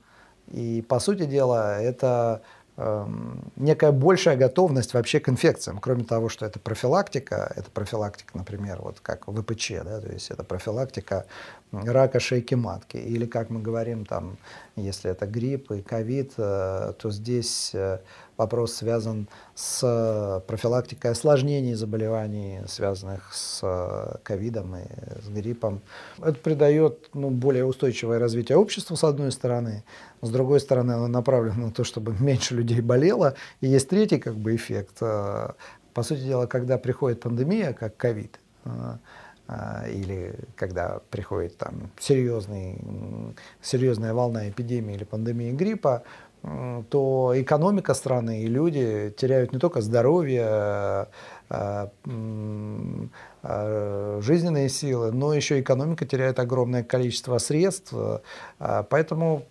И, 0.51 0.83
по 0.87 0.99
сути 0.99 1.25
дела, 1.25 1.81
это 1.81 2.43
некая 2.77 3.91
большая 3.93 4.35
готовность 4.35 4.93
вообще 4.93 5.21
к 5.21 5.29
инфекциям, 5.29 5.77
кроме 5.79 6.03
того, 6.03 6.27
что 6.27 6.45
это 6.45 6.59
профилактика, 6.59 7.53
это 7.55 7.71
профилактика, 7.71 8.37
например, 8.37 8.79
вот 8.81 8.99
как 8.99 9.27
ВПЧ, 9.27 9.71
да, 9.85 10.01
то 10.01 10.11
есть 10.11 10.29
это 10.29 10.43
профилактика 10.43 11.25
рака 11.71 12.19
шейки 12.19 12.55
матки, 12.55 12.97
или 12.97 13.25
как 13.25 13.49
мы 13.49 13.61
говорим 13.61 14.05
там, 14.05 14.37
если 14.75 15.09
это 15.09 15.25
грипп 15.25 15.71
и 15.71 15.81
ковид, 15.81 16.33
э, 16.37 16.93
то 16.97 17.11
здесь 17.11 17.71
э, 17.73 17.99
вопрос 18.37 18.73
связан 18.73 19.27
с 19.53 20.43
профилактикой 20.47 21.11
осложнений 21.11 21.73
заболеваний, 21.75 22.61
связанных 22.67 23.33
с 23.33 23.59
э, 23.63 24.17
ковидом 24.23 24.75
и 24.75 24.85
с 25.23 25.29
гриппом. 25.29 25.81
Это 26.19 26.35
придает 26.39 27.09
ну, 27.13 27.29
более 27.29 27.65
устойчивое 27.65 28.19
развитие 28.19 28.57
общества, 28.57 28.95
с 28.95 29.03
одной 29.03 29.31
стороны, 29.31 29.83
с 30.21 30.29
другой 30.29 30.59
стороны, 30.59 30.93
оно 30.93 31.07
направлено 31.07 31.67
на 31.67 31.71
то, 31.71 31.83
чтобы 31.83 32.13
меньше 32.19 32.55
людей 32.55 32.81
болело. 32.81 33.35
И 33.61 33.67
есть 33.67 33.89
третий 33.89 34.19
как 34.19 34.35
бы, 34.35 34.55
эффект. 34.55 34.97
Э, 35.01 35.51
по 35.93 36.03
сути 36.03 36.21
дела, 36.21 36.45
когда 36.45 36.77
приходит 36.77 37.21
пандемия, 37.21 37.73
как 37.73 37.95
ковид, 37.95 38.39
э, 38.65 38.97
э, 39.47 39.91
или 39.91 40.35
когда 40.55 40.99
приходит 41.09 41.57
там 41.57 41.89
серьезный, 41.99 42.81
серьезная 43.61 44.13
волна 44.13 44.49
эпидемии 44.49 44.95
или 44.95 45.03
пандемии 45.03 45.51
гриппа, 45.51 46.03
то 46.89 47.33
экономика 47.35 47.93
страны 47.93 48.43
и 48.43 48.47
люди 48.47 49.13
теряют 49.17 49.53
не 49.53 49.59
только 49.59 49.81
здоровье, 49.81 51.07
жизненные 53.49 54.69
силы, 54.69 55.11
но 55.11 55.33
еще 55.33 55.59
экономика 55.59 56.05
теряет 56.05 56.39
огромное 56.39 56.83
количество 56.83 57.37
средств. 57.37 57.93
Поэтому 58.57 59.43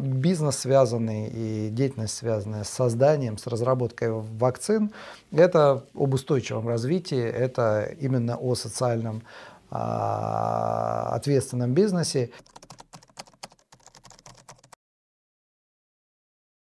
бизнес, 0.00 0.58
связанный 0.58 1.28
и 1.28 1.68
деятельность, 1.70 2.16
связанная 2.16 2.64
с 2.64 2.68
созданием, 2.68 3.38
с 3.38 3.46
разработкой 3.46 4.10
вакцин, 4.10 4.92
это 5.30 5.84
об 5.94 6.14
устойчивом 6.14 6.68
развитии, 6.68 7.22
это 7.22 7.94
именно 8.00 8.36
о 8.36 8.54
социальном 8.54 9.22
а, 9.70 11.10
ответственном 11.12 11.72
бизнесе. 11.72 12.30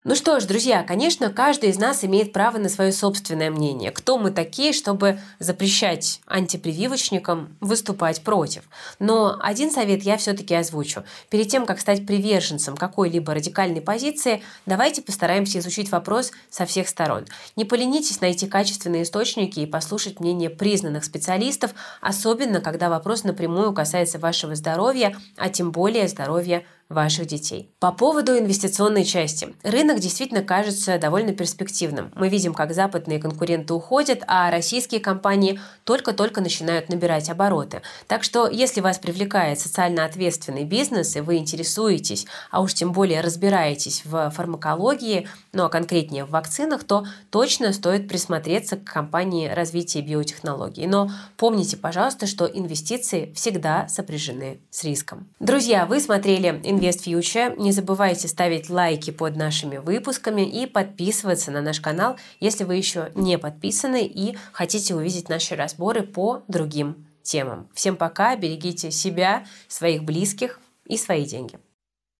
Ну 0.07 0.13
что 0.13 0.39
ж, 0.39 0.45
друзья, 0.45 0.83
конечно, 0.83 1.31
каждый 1.31 1.71
из 1.71 1.79
нас 1.79 2.03
имеет 2.03 2.31
право 2.31 2.59
на 2.59 2.69
свое 2.69 2.91
собственное 2.91 3.49
мнение. 3.49 3.89
Кто 3.89 4.19
мы 4.19 4.29
такие, 4.29 4.71
чтобы 4.71 5.19
запрещать 5.39 6.21
антипрививочникам 6.27 7.57
выступать 7.59 8.21
против? 8.21 8.69
Но 8.99 9.35
один 9.41 9.71
совет 9.71 10.03
я 10.03 10.17
все-таки 10.17 10.53
озвучу. 10.53 11.03
Перед 11.31 11.47
тем, 11.47 11.65
как 11.65 11.79
стать 11.79 12.05
приверженцем 12.05 12.77
какой-либо 12.77 13.33
радикальной 13.33 13.81
позиции, 13.81 14.43
давайте 14.67 15.01
постараемся 15.01 15.57
изучить 15.57 15.89
вопрос 15.91 16.31
со 16.51 16.67
всех 16.67 16.87
сторон. 16.87 17.25
Не 17.55 17.65
поленитесь 17.65 18.21
найти 18.21 18.45
качественные 18.45 19.03
источники 19.03 19.61
и 19.61 19.65
послушать 19.65 20.19
мнение 20.19 20.51
признанных 20.51 21.03
специалистов, 21.03 21.73
особенно 21.99 22.61
когда 22.61 22.91
вопрос 22.91 23.23
напрямую 23.23 23.73
касается 23.73 24.19
вашего 24.19 24.53
здоровья, 24.53 25.17
а 25.35 25.49
тем 25.49 25.71
более 25.71 26.07
здоровья 26.07 26.63
ваших 26.89 27.25
детей. 27.25 27.71
По 27.79 27.91
поводу 27.91 28.37
инвестиционной 28.37 29.03
части. 29.03 29.55
Рынок 29.63 29.99
действительно 29.99 30.43
кажется 30.43 30.99
довольно 30.99 31.33
перспективным. 31.33 32.11
Мы 32.15 32.29
видим, 32.29 32.53
как 32.53 32.73
западные 32.73 33.19
конкуренты 33.19 33.73
уходят, 33.73 34.23
а 34.27 34.51
российские 34.51 35.01
компании 35.01 35.59
только-только 35.83 36.41
начинают 36.41 36.89
набирать 36.89 37.29
обороты. 37.29 37.81
Так 38.07 38.23
что, 38.23 38.47
если 38.47 38.81
вас 38.81 38.99
привлекает 38.99 39.59
социально 39.59 40.05
ответственный 40.05 40.63
бизнес, 40.63 41.15
и 41.15 41.21
вы 41.21 41.37
интересуетесь, 41.37 42.27
а 42.51 42.61
уж 42.61 42.73
тем 42.73 42.91
более 42.91 43.21
разбираетесь 43.21 44.03
в 44.05 44.29
фармакологии, 44.29 45.27
ну 45.53 45.65
а 45.65 45.69
конкретнее 45.69 46.25
в 46.25 46.29
вакцинах, 46.29 46.83
то 46.83 47.05
точно 47.31 47.73
стоит 47.73 48.07
присмотреться 48.07 48.77
к 48.77 48.83
компании 48.83 49.47
развития 49.47 50.01
биотехнологий. 50.01 50.85
Но 50.85 51.09
помните, 51.37 51.77
пожалуйста, 51.77 52.27
что 52.27 52.45
инвестиции 52.45 53.33
всегда 53.35 53.87
сопряжены 53.87 54.59
с 54.69 54.83
риском. 54.83 55.27
Друзья, 55.39 55.85
вы 55.85 55.99
смотрели 55.99 56.61
Invest 56.75 57.05
Future. 57.05 57.55
Не 57.57 57.71
забывайте 57.71 58.27
ставить 58.27 58.69
лайки 58.69 59.11
под 59.11 59.35
нашими 59.35 59.77
выпусками 59.77 60.41
и 60.41 60.65
подписываться 60.65 61.51
на 61.51 61.61
наш 61.61 61.79
канал, 61.79 62.17
если 62.39 62.63
вы 62.63 62.75
еще 62.75 63.11
не 63.15 63.37
подписаны 63.37 64.05
и 64.05 64.37
хотите 64.51 64.95
увидеть 64.95 65.29
наши 65.29 65.55
разборы 65.55 66.03
по 66.03 66.43
другим 66.47 67.07
темам. 67.23 67.69
Всем 67.73 67.95
пока, 67.95 68.35
берегите 68.35 68.91
себя, 68.91 69.45
своих 69.67 70.03
близких 70.03 70.59
и 70.85 70.97
свои 70.97 71.25
деньги. 71.25 71.57